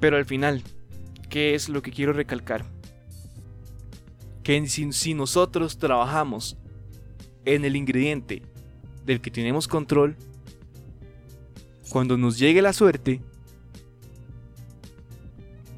Pero 0.01 0.17
al 0.17 0.25
final, 0.25 0.63
¿qué 1.29 1.55
es 1.55 1.69
lo 1.69 1.83
que 1.83 1.93
quiero 1.93 2.13
recalcar? 2.13 2.65
Que 4.43 4.67
si, 4.69 4.93
si 4.93 5.15
nosotros 5.15 5.79
trabajamos 5.79 6.57
en 7.45 7.65
el 7.65 7.77
ingrediente 7.77 8.43
del 9.05 9.21
que 9.21 9.31
tenemos 9.31 9.69
control, 9.69 10.17
cuando 11.89 12.17
nos 12.17 12.39
llegue 12.39 12.63
la 12.63 12.73
suerte, 12.73 13.21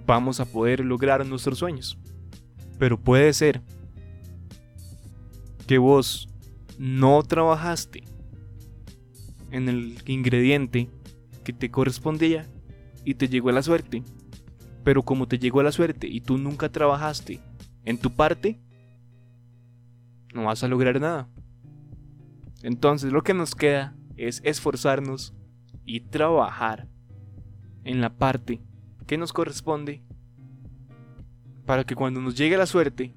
vamos 0.07 0.41
a 0.41 0.45
poder 0.45 0.81
lograr 0.85 1.25
nuestros 1.27 1.59
sueños. 1.59 1.99
Pero 2.79 2.99
puede 2.99 3.33
ser 3.33 3.63
que 5.67 5.79
vos 5.79 6.29
no 6.79 7.23
trabajaste 7.23 8.05
en 9.51 9.69
el 9.69 10.03
ingrediente 10.07 10.91
que 11.45 11.53
te 11.53 11.71
correspondía 11.71 12.49
y 13.05 13.15
te 13.15 13.29
llegó 13.29 13.53
la 13.53 13.63
suerte. 13.63 14.03
Pero 14.83 15.03
como 15.03 15.29
te 15.29 15.39
llegó 15.39 15.63
la 15.63 15.73
suerte 15.73 16.07
y 16.09 16.21
tú 16.21 16.39
nunca 16.39 16.69
trabajaste 16.69 17.41
en 17.85 17.99
tu 17.99 18.11
parte, 18.11 18.61
no 20.35 20.45
vas 20.45 20.65
a 20.65 20.69
lograr 20.69 21.01
nada. 21.01 21.29
Entonces 22.63 23.13
lo 23.13 23.23
que 23.23 23.35
nos 23.35 23.55
queda 23.55 23.97
es 24.17 24.41
esforzarnos 24.45 25.35
y 25.85 26.01
trabajar 26.01 26.89
en 27.85 28.01
la 28.01 28.17
parte 28.17 28.61
que 29.07 29.19
nos 29.19 29.33
corresponde 29.33 30.03
para 31.67 31.85
que 31.85 31.95
cuando 31.95 32.21
nos 32.21 32.37
llegue 32.37 32.57
la 32.57 32.67
suerte 32.67 33.15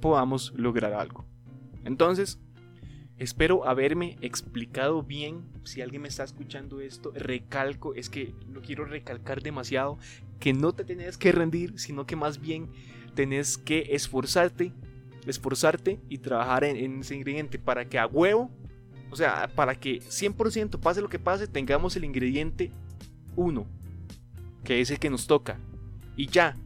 podamos 0.00 0.52
lograr 0.56 0.92
algo. 0.92 1.26
Entonces, 1.84 2.38
espero 3.18 3.66
haberme 3.66 4.16
explicado 4.20 5.02
bien. 5.02 5.42
Si 5.64 5.82
alguien 5.82 6.02
me 6.02 6.08
está 6.08 6.24
escuchando 6.24 6.80
esto, 6.80 7.12
recalco, 7.14 7.94
es 7.94 8.08
que 8.08 8.34
lo 8.48 8.62
quiero 8.62 8.84
recalcar 8.84 9.42
demasiado, 9.42 9.98
que 10.38 10.52
no 10.52 10.72
te 10.72 10.84
tenés 10.84 11.18
que 11.18 11.32
rendir, 11.32 11.78
sino 11.78 12.06
que 12.06 12.16
más 12.16 12.40
bien 12.40 12.70
tenés 13.14 13.58
que 13.58 13.88
esforzarte, 13.90 14.72
esforzarte 15.26 16.00
y 16.08 16.18
trabajar 16.18 16.64
en, 16.64 17.00
ese 17.00 17.16
ingrediente 17.16 17.58
para 17.58 17.88
que 17.88 17.98
a 17.98 18.06
huevo, 18.06 18.50
o 19.10 19.16
sea, 19.16 19.50
para 19.54 19.74
que 19.74 20.00
100% 20.00 20.78
pase 20.78 21.00
lo 21.00 21.08
que 21.08 21.18
pase, 21.18 21.46
tengamos 21.46 21.96
el 21.96 22.04
ingrediente 22.04 22.70
1, 23.36 23.66
que 24.62 24.80
es 24.80 24.90
el 24.90 24.98
que 24.98 25.10
nos 25.10 25.26
toca. 25.26 25.58
Y 26.16 26.26
ya, 26.26 26.56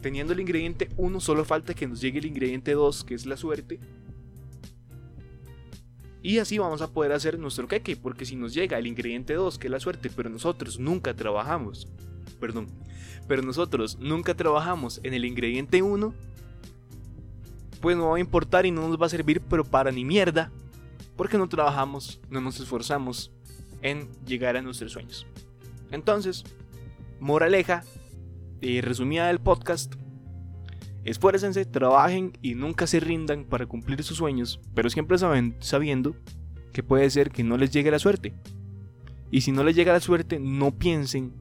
teniendo 0.00 0.32
el 0.32 0.40
ingrediente 0.40 0.88
1, 0.96 1.20
solo 1.20 1.44
falta 1.44 1.74
que 1.74 1.86
nos 1.86 2.00
llegue 2.00 2.18
el 2.18 2.26
ingrediente 2.26 2.72
2, 2.72 3.04
que 3.04 3.14
es 3.14 3.26
la 3.26 3.36
suerte. 3.36 3.80
Y 6.22 6.38
así 6.38 6.58
vamos 6.58 6.82
a 6.82 6.92
poder 6.92 7.12
hacer 7.12 7.38
nuestro 7.38 7.68
queque, 7.68 7.96
porque 7.96 8.24
si 8.24 8.36
nos 8.36 8.52
llega 8.52 8.78
el 8.78 8.86
ingrediente 8.86 9.34
2, 9.34 9.58
que 9.58 9.68
es 9.68 9.70
la 9.70 9.80
suerte, 9.80 10.10
pero 10.14 10.28
nosotros 10.28 10.78
nunca 10.78 11.14
trabajamos, 11.14 11.88
perdón, 12.40 12.68
pero 13.26 13.42
nosotros 13.42 13.98
nunca 13.98 14.34
trabajamos 14.34 15.00
en 15.04 15.14
el 15.14 15.24
ingrediente 15.24 15.82
1, 15.82 16.14
pues 17.80 17.96
no 17.96 18.08
va 18.08 18.16
a 18.16 18.20
importar 18.20 18.66
y 18.66 18.70
no 18.70 18.88
nos 18.88 19.00
va 19.00 19.06
a 19.06 19.10
servir, 19.10 19.40
pero 19.40 19.64
para 19.64 19.92
ni 19.92 20.04
mierda, 20.04 20.50
porque 21.16 21.38
no 21.38 21.48
trabajamos, 21.48 22.20
no 22.30 22.40
nos 22.40 22.58
esforzamos 22.58 23.32
en 23.82 24.08
llegar 24.24 24.56
a 24.56 24.62
nuestros 24.62 24.92
sueños. 24.92 25.26
Entonces, 25.90 26.44
moraleja, 27.20 27.84
y 28.60 28.80
resumida 28.80 29.28
del 29.28 29.40
podcast, 29.40 29.94
esfuércense, 31.04 31.64
trabajen 31.64 32.32
y 32.42 32.54
nunca 32.54 32.86
se 32.86 33.00
rindan 33.00 33.44
para 33.44 33.66
cumplir 33.66 34.02
sus 34.02 34.18
sueños, 34.18 34.60
pero 34.74 34.90
siempre 34.90 35.18
saben, 35.18 35.56
sabiendo 35.60 36.16
que 36.72 36.82
puede 36.82 37.08
ser 37.10 37.30
que 37.30 37.44
no 37.44 37.56
les 37.56 37.70
llegue 37.70 37.90
la 37.90 37.98
suerte. 37.98 38.34
Y 39.30 39.42
si 39.42 39.52
no 39.52 39.62
les 39.62 39.76
llega 39.76 39.92
la 39.92 40.00
suerte, 40.00 40.38
no 40.38 40.70
piensen 40.70 41.32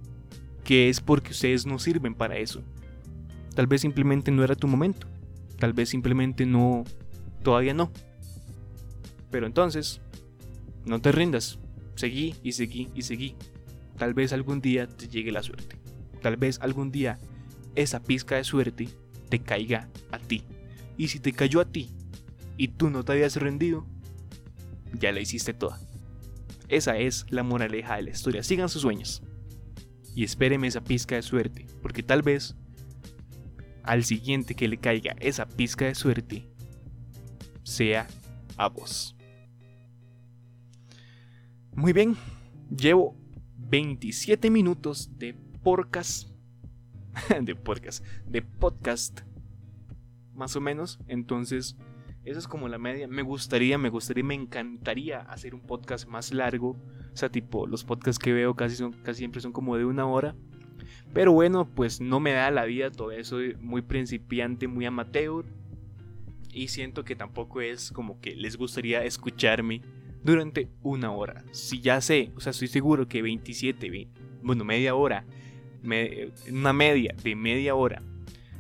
que 0.63 0.89
es 0.89 0.99
porque 0.99 1.31
ustedes 1.31 1.65
no 1.65 1.79
sirven 1.79 2.13
para 2.13 2.37
eso. 2.37 2.61
Tal 3.55 3.67
vez 3.67 3.81
simplemente 3.81 4.31
no 4.31 4.43
era 4.43 4.55
tu 4.55 4.67
momento. 4.67 5.07
Tal 5.57 5.73
vez 5.73 5.89
simplemente 5.89 6.45
no... 6.45 6.83
Todavía 7.43 7.73
no. 7.73 7.91
Pero 9.31 9.47
entonces, 9.47 10.01
no 10.85 10.99
te 10.99 11.11
rindas. 11.11 11.59
Seguí 11.95 12.35
y 12.43 12.51
seguí 12.51 12.89
y 12.93 13.03
seguí. 13.03 13.35
Tal 13.97 14.13
vez 14.13 14.33
algún 14.33 14.59
día 14.59 14.87
te 14.87 15.07
llegue 15.07 15.31
la 15.31 15.41
suerte. 15.41 15.77
Tal 16.27 16.35
vez 16.35 16.59
algún 16.59 16.91
día 16.91 17.17
esa 17.75 18.03
pizca 18.03 18.35
de 18.35 18.43
suerte 18.43 18.89
te 19.29 19.39
caiga 19.39 19.87
a 20.11 20.19
ti. 20.19 20.43
Y 20.97 21.07
si 21.07 21.21
te 21.21 21.31
cayó 21.31 21.61
a 21.61 21.71
ti 21.71 21.89
y 22.57 22.67
tú 22.67 22.89
no 22.89 23.05
te 23.05 23.13
habías 23.13 23.37
rendido, 23.37 23.87
ya 24.91 25.13
la 25.13 25.21
hiciste 25.21 25.53
toda. 25.53 25.79
Esa 26.67 26.97
es 26.97 27.25
la 27.29 27.43
moraleja 27.43 27.95
de 27.95 28.01
la 28.01 28.09
historia. 28.09 28.43
Sigan 28.43 28.67
sus 28.67 28.81
sueños. 28.81 29.23
Y 30.15 30.25
espéreme 30.25 30.67
esa 30.67 30.83
pizca 30.83 31.15
de 31.15 31.21
suerte, 31.21 31.65
porque 31.81 32.03
tal 32.03 32.23
vez 32.23 32.57
al 33.83 34.03
siguiente 34.03 34.53
que 34.53 34.67
le 34.67 34.79
caiga 34.79 35.15
esa 35.21 35.47
pizca 35.47 35.85
de 35.85 35.95
suerte 35.95 36.45
sea 37.63 38.05
a 38.57 38.67
vos. 38.67 39.15
Muy 41.73 41.93
bien, 41.93 42.17
llevo 42.69 43.15
27 43.59 44.49
minutos 44.49 45.17
de 45.17 45.46
podcast. 45.67 46.29
de 47.41 47.53
podcast. 47.53 48.01
De 48.25 48.41
podcast. 48.41 49.19
Más 50.33 50.55
o 50.55 50.61
menos. 50.61 50.97
Entonces, 51.09 51.75
esa 52.23 52.39
es 52.39 52.47
como 52.47 52.69
la 52.69 52.77
media. 52.77 53.05
Me 53.09 53.21
gustaría, 53.21 53.77
me 53.77 53.89
gustaría, 53.89 54.23
me 54.23 54.33
encantaría 54.33 55.19
hacer 55.19 55.53
un 55.53 55.59
podcast 55.59 56.07
más 56.07 56.33
largo. 56.33 56.69
O 56.69 57.17
sea, 57.17 57.27
tipo, 57.27 57.67
los 57.67 57.83
podcasts 57.83 58.17
que 58.17 58.31
veo 58.31 58.55
casi, 58.55 58.77
son, 58.77 58.93
casi 58.93 59.17
siempre 59.17 59.41
son 59.41 59.51
como 59.51 59.75
de 59.75 59.83
una 59.83 60.05
hora. 60.05 60.37
Pero 61.13 61.33
bueno, 61.33 61.67
pues 61.67 61.99
no 61.99 62.21
me 62.21 62.31
da 62.31 62.49
la 62.49 62.63
vida, 62.63 62.89
todo 62.89 63.11
eso 63.11 63.39
muy 63.59 63.81
principiante, 63.81 64.69
muy 64.69 64.85
amateur. 64.85 65.43
Y 66.49 66.69
siento 66.69 67.03
que 67.03 67.17
tampoco 67.17 67.59
es 67.59 67.91
como 67.91 68.21
que 68.21 68.37
les 68.37 68.55
gustaría 68.55 69.03
escucharme 69.03 69.81
durante 70.23 70.69
una 70.81 71.11
hora. 71.11 71.43
Si 71.51 71.81
ya 71.81 71.99
sé, 71.99 72.31
o 72.37 72.39
sea, 72.39 72.51
estoy 72.51 72.69
seguro 72.69 73.09
que 73.09 73.21
27, 73.21 74.09
bueno, 74.41 74.63
media 74.63 74.95
hora, 74.95 75.25
una 75.83 76.73
media 76.73 77.15
de 77.23 77.35
media 77.35 77.75
hora, 77.75 78.01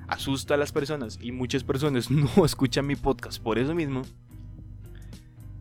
asusta 0.07 0.53
a 0.53 0.57
las 0.57 0.71
personas 0.71 1.19
y 1.21 1.31
muchas 1.31 1.63
personas 1.63 2.09
no 2.11 2.45
escuchan 2.45 2.87
mi 2.87 2.95
podcast 2.95 3.41
por 3.41 3.59
eso 3.59 3.75
mismo, 3.75 4.03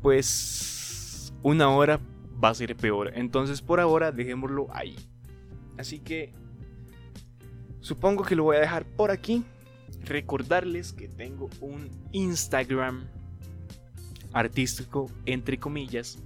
pues 0.02 1.32
una 1.42 1.68
hora 1.68 2.00
va 2.42 2.50
a 2.50 2.54
ser 2.54 2.76
peor. 2.76 3.12
Entonces 3.14 3.62
por 3.62 3.80
ahora 3.80 4.12
dejémoslo 4.12 4.68
ahí. 4.72 4.96
Así 5.78 5.98
que 5.98 6.32
supongo 7.80 8.24
que 8.24 8.36
lo 8.36 8.44
voy 8.44 8.56
a 8.56 8.60
dejar 8.60 8.86
por 8.86 9.10
aquí. 9.10 9.44
Recordarles 10.04 10.92
que 10.92 11.08
tengo 11.08 11.48
un 11.60 11.90
Instagram 12.12 13.08
artístico, 14.32 15.10
entre 15.24 15.58
comillas, 15.58 16.22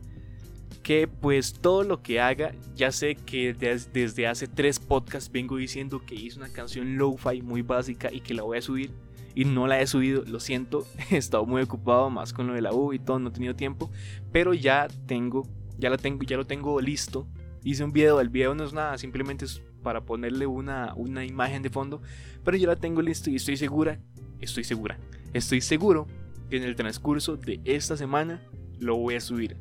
que 0.83 1.07
pues 1.07 1.53
todo 1.53 1.83
lo 1.83 2.03
que 2.03 2.21
haga, 2.21 2.53
ya 2.75 2.90
sé 2.93 3.14
que 3.14 3.55
desde 3.55 4.27
hace 4.27 4.47
tres 4.47 4.79
podcasts 4.79 5.31
vengo 5.31 5.57
diciendo 5.57 6.03
que 6.05 6.14
hice 6.14 6.38
una 6.38 6.53
canción 6.53 6.97
lo-fi 6.97 7.43
muy 7.43 7.62
básica 7.62 8.11
y 8.12 8.21
que 8.21 8.35
la 8.35 8.43
voy 8.43 8.59
a 8.59 8.62
subir 8.62 8.93
y 9.35 9.45
no 9.45 9.66
la 9.66 9.81
he 9.81 9.87
subido, 9.87 10.25
lo 10.27 10.40
siento, 10.40 10.87
he 11.11 11.16
estado 11.16 11.47
muy 11.47 11.62
ocupado 11.62 12.11
más 12.11 12.33
con 12.33 12.47
lo 12.47 12.55
de 12.55 12.62
la 12.62 12.73
U 12.73 12.93
y 12.93 12.99
todo, 12.99 13.19
no 13.19 13.29
he 13.29 13.33
tenido 13.33 13.55
tiempo, 13.55 13.90
pero 14.33 14.55
ya 14.55 14.88
tengo, 15.07 15.47
ya 15.79 15.90
la 15.90 15.97
tengo, 15.97 16.23
ya 16.25 16.37
lo 16.37 16.47
tengo 16.47 16.81
listo. 16.81 17.29
Hice 17.62 17.85
un 17.85 17.93
video, 17.93 18.21
el 18.21 18.31
video 18.31 18.55
no 18.55 18.64
es 18.64 18.73
nada, 18.73 18.97
simplemente 18.97 19.45
es 19.45 19.62
para 19.83 20.05
ponerle 20.05 20.47
una, 20.47 20.95
una 20.97 21.25
imagen 21.27 21.62
de 21.62 21.71
fondo, 21.71 22.01
pero 22.43 22.57
ya 22.57 22.66
la 22.66 22.77
tengo 22.77 23.03
listo 23.03 23.31
y 23.31 23.37
estoy 23.37 23.57
segura, 23.57 24.01
estoy 24.40 24.64
segura, 24.64 24.99
estoy 25.35 25.61
seguro 25.61 26.07
que 26.49 26.57
en 26.57 26.62
el 26.62 26.75
transcurso 26.75 27.37
de 27.37 27.61
esta 27.64 27.97
semana 27.97 28.43
lo 28.79 28.97
voy 28.97 29.14
a 29.14 29.21
subir. 29.21 29.57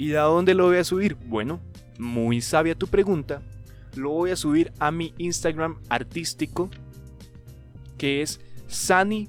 ¿Y 0.00 0.08
de 0.08 0.16
dónde 0.16 0.54
lo 0.54 0.64
voy 0.64 0.78
a 0.78 0.84
subir? 0.84 1.14
Bueno, 1.26 1.60
muy 1.98 2.40
sabia 2.40 2.74
tu 2.74 2.86
pregunta. 2.86 3.42
Lo 3.96 4.08
voy 4.08 4.30
a 4.30 4.36
subir 4.36 4.72
a 4.78 4.90
mi 4.90 5.12
Instagram 5.18 5.76
artístico 5.90 6.70
que 7.98 8.22
es 8.22 8.40
sani.cso 8.66 9.26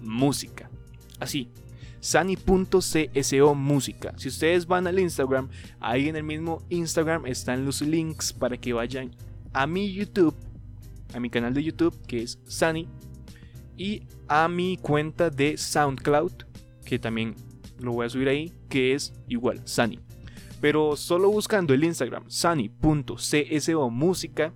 música. 0.00 0.70
Así, 1.18 1.50
sani.cso 1.98 3.54
música. 3.56 4.14
Si 4.16 4.28
ustedes 4.28 4.64
van 4.64 4.86
al 4.86 5.00
Instagram, 5.00 5.48
ahí 5.80 6.08
en 6.08 6.14
el 6.14 6.22
mismo 6.22 6.62
Instagram 6.68 7.26
están 7.26 7.64
los 7.64 7.82
links 7.82 8.32
para 8.32 8.56
que 8.56 8.72
vayan 8.72 9.10
a 9.52 9.66
mi 9.66 9.92
YouTube, 9.92 10.36
a 11.12 11.18
mi 11.18 11.30
canal 11.30 11.52
de 11.52 11.64
YouTube 11.64 12.00
que 12.06 12.22
es 12.22 12.38
Sani 12.44 12.86
y 13.76 14.04
a 14.28 14.46
mi 14.46 14.76
cuenta 14.76 15.30
de 15.30 15.56
SoundCloud, 15.56 16.44
que 16.84 17.00
también 17.00 17.34
lo 17.82 17.92
voy 17.92 18.06
a 18.06 18.10
subir 18.10 18.28
ahí, 18.28 18.52
que 18.68 18.94
es 18.94 19.12
igual, 19.28 19.60
Sani. 19.64 19.98
Pero 20.60 20.96
solo 20.96 21.28
buscando 21.28 21.74
el 21.74 21.84
Instagram, 21.84 22.24
sani.cso 22.28 23.90
música, 23.90 24.54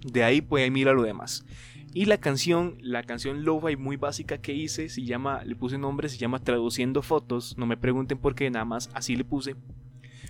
de 0.00 0.22
ahí 0.22 0.40
pueden 0.40 0.72
mirar 0.72 0.94
lo 0.94 1.02
demás. 1.02 1.44
Y 1.92 2.04
la 2.04 2.18
canción, 2.18 2.76
la 2.80 3.02
canción 3.02 3.44
lo-fi 3.44 3.76
muy 3.76 3.96
básica 3.96 4.38
que 4.38 4.52
hice, 4.52 4.88
se 4.88 5.02
llama, 5.02 5.42
le 5.44 5.56
puse 5.56 5.78
nombre, 5.78 6.08
se 6.08 6.18
llama 6.18 6.38
Traduciendo 6.38 7.02
Fotos. 7.02 7.56
No 7.56 7.66
me 7.66 7.76
pregunten 7.76 8.18
por 8.18 8.34
qué, 8.34 8.50
nada 8.50 8.66
más 8.66 8.90
así 8.92 9.16
le 9.16 9.24
puse. 9.24 9.56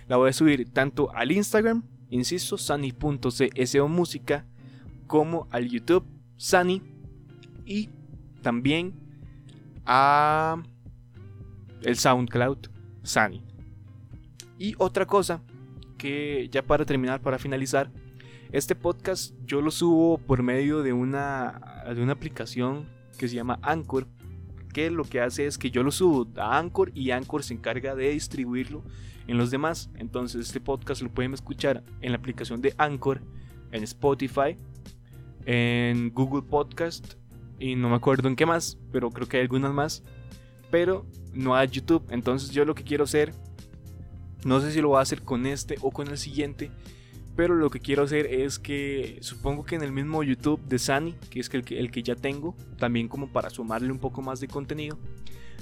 La 0.07 0.15
voy 0.15 0.29
a 0.29 0.33
subir 0.33 0.71
tanto 0.71 1.13
al 1.13 1.31
Instagram, 1.31 1.83
insisto, 2.09 2.57
sani.cso 2.57 3.87
música, 3.89 4.45
como 5.07 5.47
al 5.51 5.67
YouTube, 5.67 6.05
Sani. 6.37 6.81
Y 7.65 7.89
también 8.41 8.93
a 9.85 10.63
el 11.87 11.95
SoundCloud 11.95 12.57
Sani. 13.01 13.41
Y 14.59 14.75
otra 14.77 15.05
cosa 15.05 15.41
que 15.97 16.49
ya 16.51 16.61
para 16.61 16.83
terminar, 16.83 17.21
para 17.21 17.39
finalizar, 17.39 17.89
este 18.51 18.75
podcast 18.75 19.33
yo 19.45 19.61
lo 19.61 19.71
subo 19.71 20.17
por 20.17 20.43
medio 20.43 20.83
de 20.83 20.91
una, 20.91 21.85
de 21.95 22.01
una 22.01 22.11
aplicación 22.11 22.89
que 23.17 23.29
se 23.29 23.35
llama 23.35 23.57
Anchor, 23.61 24.05
que 24.73 24.91
lo 24.91 25.05
que 25.05 25.21
hace 25.21 25.47
es 25.47 25.57
que 25.57 25.71
yo 25.71 25.81
lo 25.81 25.91
subo 25.91 26.27
a 26.35 26.59
Anchor 26.59 26.91
y 26.93 27.11
Anchor 27.11 27.41
se 27.41 27.53
encarga 27.53 27.95
de 27.95 28.09
distribuirlo 28.09 28.83
en 29.27 29.37
los 29.37 29.49
demás. 29.49 29.89
Entonces 29.95 30.47
este 30.47 30.59
podcast 30.59 31.01
lo 31.01 31.09
pueden 31.09 31.33
escuchar 31.33 31.85
en 32.01 32.11
la 32.11 32.17
aplicación 32.17 32.61
de 32.61 32.75
Anchor, 32.77 33.21
en 33.71 33.83
Spotify, 33.83 34.57
en 35.45 36.09
Google 36.13 36.41
Podcast 36.41 37.13
y 37.59 37.77
no 37.77 37.89
me 37.89 37.95
acuerdo 37.95 38.27
en 38.27 38.35
qué 38.35 38.45
más, 38.45 38.77
pero 38.91 39.09
creo 39.09 39.29
que 39.29 39.37
hay 39.37 39.43
algunas 39.43 39.71
más. 39.71 40.03
Pero 40.69 41.05
no 41.33 41.55
a 41.55 41.65
YouTube. 41.65 42.03
Entonces 42.09 42.51
yo 42.51 42.65
lo 42.65 42.75
que 42.75 42.83
quiero 42.83 43.05
hacer, 43.05 43.33
no 44.45 44.59
sé 44.61 44.71
si 44.71 44.81
lo 44.81 44.89
voy 44.89 44.99
a 44.99 45.01
hacer 45.01 45.21
con 45.21 45.45
este 45.45 45.75
o 45.81 45.91
con 45.91 46.07
el 46.07 46.17
siguiente, 46.17 46.71
pero 47.35 47.55
lo 47.55 47.69
que 47.69 47.79
quiero 47.79 48.03
hacer 48.03 48.25
es 48.25 48.57
que 48.57 49.19
supongo 49.21 49.63
que 49.63 49.75
en 49.75 49.83
el 49.83 49.91
mismo 49.91 50.23
YouTube 50.23 50.59
de 50.67 50.79
Sani, 50.79 51.13
que 51.29 51.39
es 51.39 51.53
el 51.53 51.63
que, 51.63 51.79
el 51.79 51.91
que 51.91 52.01
ya 52.01 52.15
tengo, 52.15 52.55
también 52.77 53.07
como 53.07 53.31
para 53.31 53.49
sumarle 53.49 53.91
un 53.91 53.99
poco 53.99 54.21
más 54.21 54.39
de 54.39 54.47
contenido, 54.47 54.97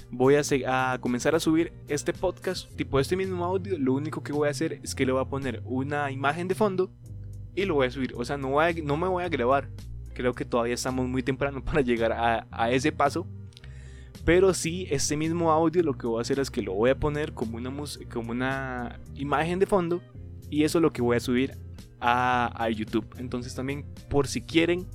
voy 0.10 0.36
a, 0.36 0.42
a, 0.68 1.00
comenzar 1.00 1.36
a 1.36 1.40
subir 1.40 1.74
este 1.88 2.14
podcast, 2.14 2.74
tipo 2.76 3.00
este 3.00 3.18
mismo 3.18 3.44
audio, 3.44 3.78
lo 3.78 3.94
único 3.94 4.24
que 4.24 4.32
voy 4.32 4.48
a 4.48 4.52
hacer 4.52 4.80
es 4.84 4.96
que 4.96 5.06
le 5.06 5.12
voy 5.12 5.22
a 5.22 5.26
poner 5.26 5.62
una 5.66 6.12
imagen 6.12 6.48
de 6.48 6.56
fondo 6.56 6.92
y 7.56 7.66
lo 7.66 7.76
voy 7.76 7.88
a 7.88 7.92
subir. 7.92 8.14
O 8.16 8.24
sea, 8.24 8.38
no, 8.38 8.50
voy 8.50 8.82
no 8.82 8.98
me 8.98 9.08
voy 9.08 9.24
a 9.24 9.30
grabar. 9.30 9.70
Creo 10.14 10.34
que 10.34 10.46
todavía 10.46 10.76
estamos 10.76 11.08
muy 11.08 11.24
temprano 11.24 11.62
para 11.66 11.82
llegar 11.82 12.12
a, 12.12 12.48
a 12.52 12.72
ese 12.72 12.92
paso. 12.92 13.28
Pero 14.26 14.56
sí, 14.56 14.88
este 14.90 15.16
mismo 15.16 15.52
audio 15.52 15.84
lo 15.84 15.94
que 15.94 16.08
voy 16.08 16.18
a 16.18 16.22
hacer 16.22 16.40
es 16.40 16.50
que 16.50 16.64
lo 16.64 16.74
voy 16.74 16.90
a 16.90 17.00
poner 17.00 17.34
como 17.34 17.58
una, 17.58 17.72
como 18.12 18.32
una 18.32 19.00
imagen 19.14 19.60
de 19.60 19.68
fondo. 19.68 20.02
Y 20.50 20.64
eso 20.64 20.80
es 20.80 20.82
lo 20.82 20.92
que 20.92 21.04
voy 21.04 21.16
a 21.16 21.20
subir 21.20 21.58
a, 22.02 22.70
YouTube. 22.70 23.06
Entonces 23.18 23.56
también 23.56 23.86
por 24.10 24.28
si 24.28 24.42
quieren 24.42 24.88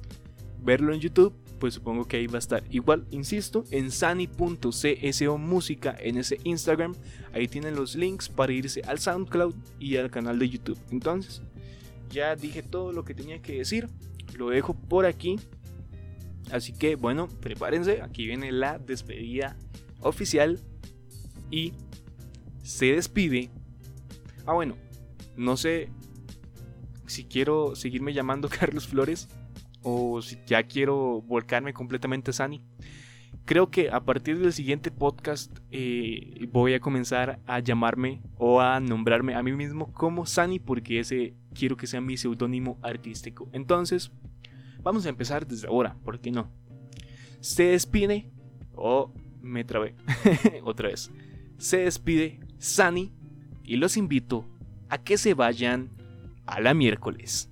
verlo 0.63 0.93
en 0.93 1.01
YouTube, 1.01 1.35
pues 1.59 1.75
supongo 1.75 2.07
que 2.07 2.17
ahí 2.17 2.27
va 2.27 2.37
a 2.37 2.39
estar. 2.39 2.63
Igual, 2.71 3.07
insisto, 3.11 3.65
en 3.71 3.91
sani.cso 3.91 5.39
música 5.39 5.97
en 6.01 6.17
ese 6.17 6.39
Instagram. 6.45 6.95
Ahí 7.33 7.47
tienen 7.47 7.77
los 7.77 7.95
links 7.95 8.29
para 8.29 8.53
irse 8.53 8.83
al 8.83 8.99
SoundCloud 8.99 9.55
y 9.79 9.97
al 9.97 10.11
canal 10.11 10.39
de 10.39 10.49
YouTube. 10.49 10.79
Entonces, 10.91 11.43
ya 12.11 12.35
dije 12.35 12.63
todo 12.63 12.93
lo 12.93 13.05
que 13.05 13.15
tenía 13.15 13.41
que 13.41 13.59
decir. 13.59 13.89
Lo 14.37 14.51
dejo 14.51 14.75
por 14.75 15.07
aquí. 15.07 15.39
Así 16.51 16.73
que 16.73 16.97
bueno, 16.97 17.29
prepárense. 17.29 18.03
Aquí 18.03 18.27
viene 18.27 18.53
la 18.53 18.79
despedida 18.79 19.57
oficial. 20.01 20.61
Y 21.51 21.73
se 22.63 22.87
despide. 22.93 23.51
Ah, 24.47 24.55
bueno. 24.55 24.77
No 25.37 25.57
sé 25.57 25.89
si 27.07 27.25
quiero 27.25 27.75
seguirme 27.75 28.13
llamando 28.13 28.49
Carlos 28.61 28.87
Flores. 28.87 29.29
O 29.83 30.21
si 30.21 30.39
ya 30.47 30.63
quiero 30.65 31.23
volcarme 31.23 31.73
completamente 31.73 32.31
a 32.31 32.35
Sani. 32.35 32.63
Creo 33.45 33.71
que 33.71 33.91
a 33.91 34.01
partir 34.05 34.39
del 34.39 34.53
siguiente 34.53 34.91
podcast 34.91 35.59
eh, 35.71 36.47
voy 36.53 36.75
a 36.75 36.81
comenzar 36.81 37.41
a 37.47 37.59
llamarme 37.59 38.23
o 38.37 38.61
a 38.61 38.79
nombrarme 38.79 39.35
a 39.35 39.43
mí 39.43 39.53
mismo 39.53 39.93
como 39.93 40.27
Sani 40.27 40.59
porque 40.59 41.01
ese 41.01 41.35
quiero 41.55 41.77
que 41.77 41.87
sea 41.87 42.01
mi 42.01 42.17
seudónimo 42.17 42.79
artístico. 42.83 43.49
Entonces, 43.53 44.13
vamos 44.83 45.07
a 45.07 45.09
empezar 45.09 45.47
desde 45.47 45.69
ahora, 45.69 45.97
¿por 46.05 46.21
qué 46.21 46.31
no? 46.31 46.51
Se 47.41 47.65
despide, 47.65 48.31
o 48.75 49.13
oh, 49.13 49.15
me 49.41 49.65
trabé, 49.65 49.95
otra 50.65 50.89
vez. 50.89 51.11
Se 51.59 51.79
despide 51.79 52.41
Sani 52.59 53.13
y 53.65 53.77
los 53.77 53.97
invito 53.97 54.47
a 54.89 54.99
que 54.99 55.19
se 55.19 55.35
vayan 55.35 55.91
a 56.47 56.61
la 56.61 56.75
miércoles. 56.75 57.51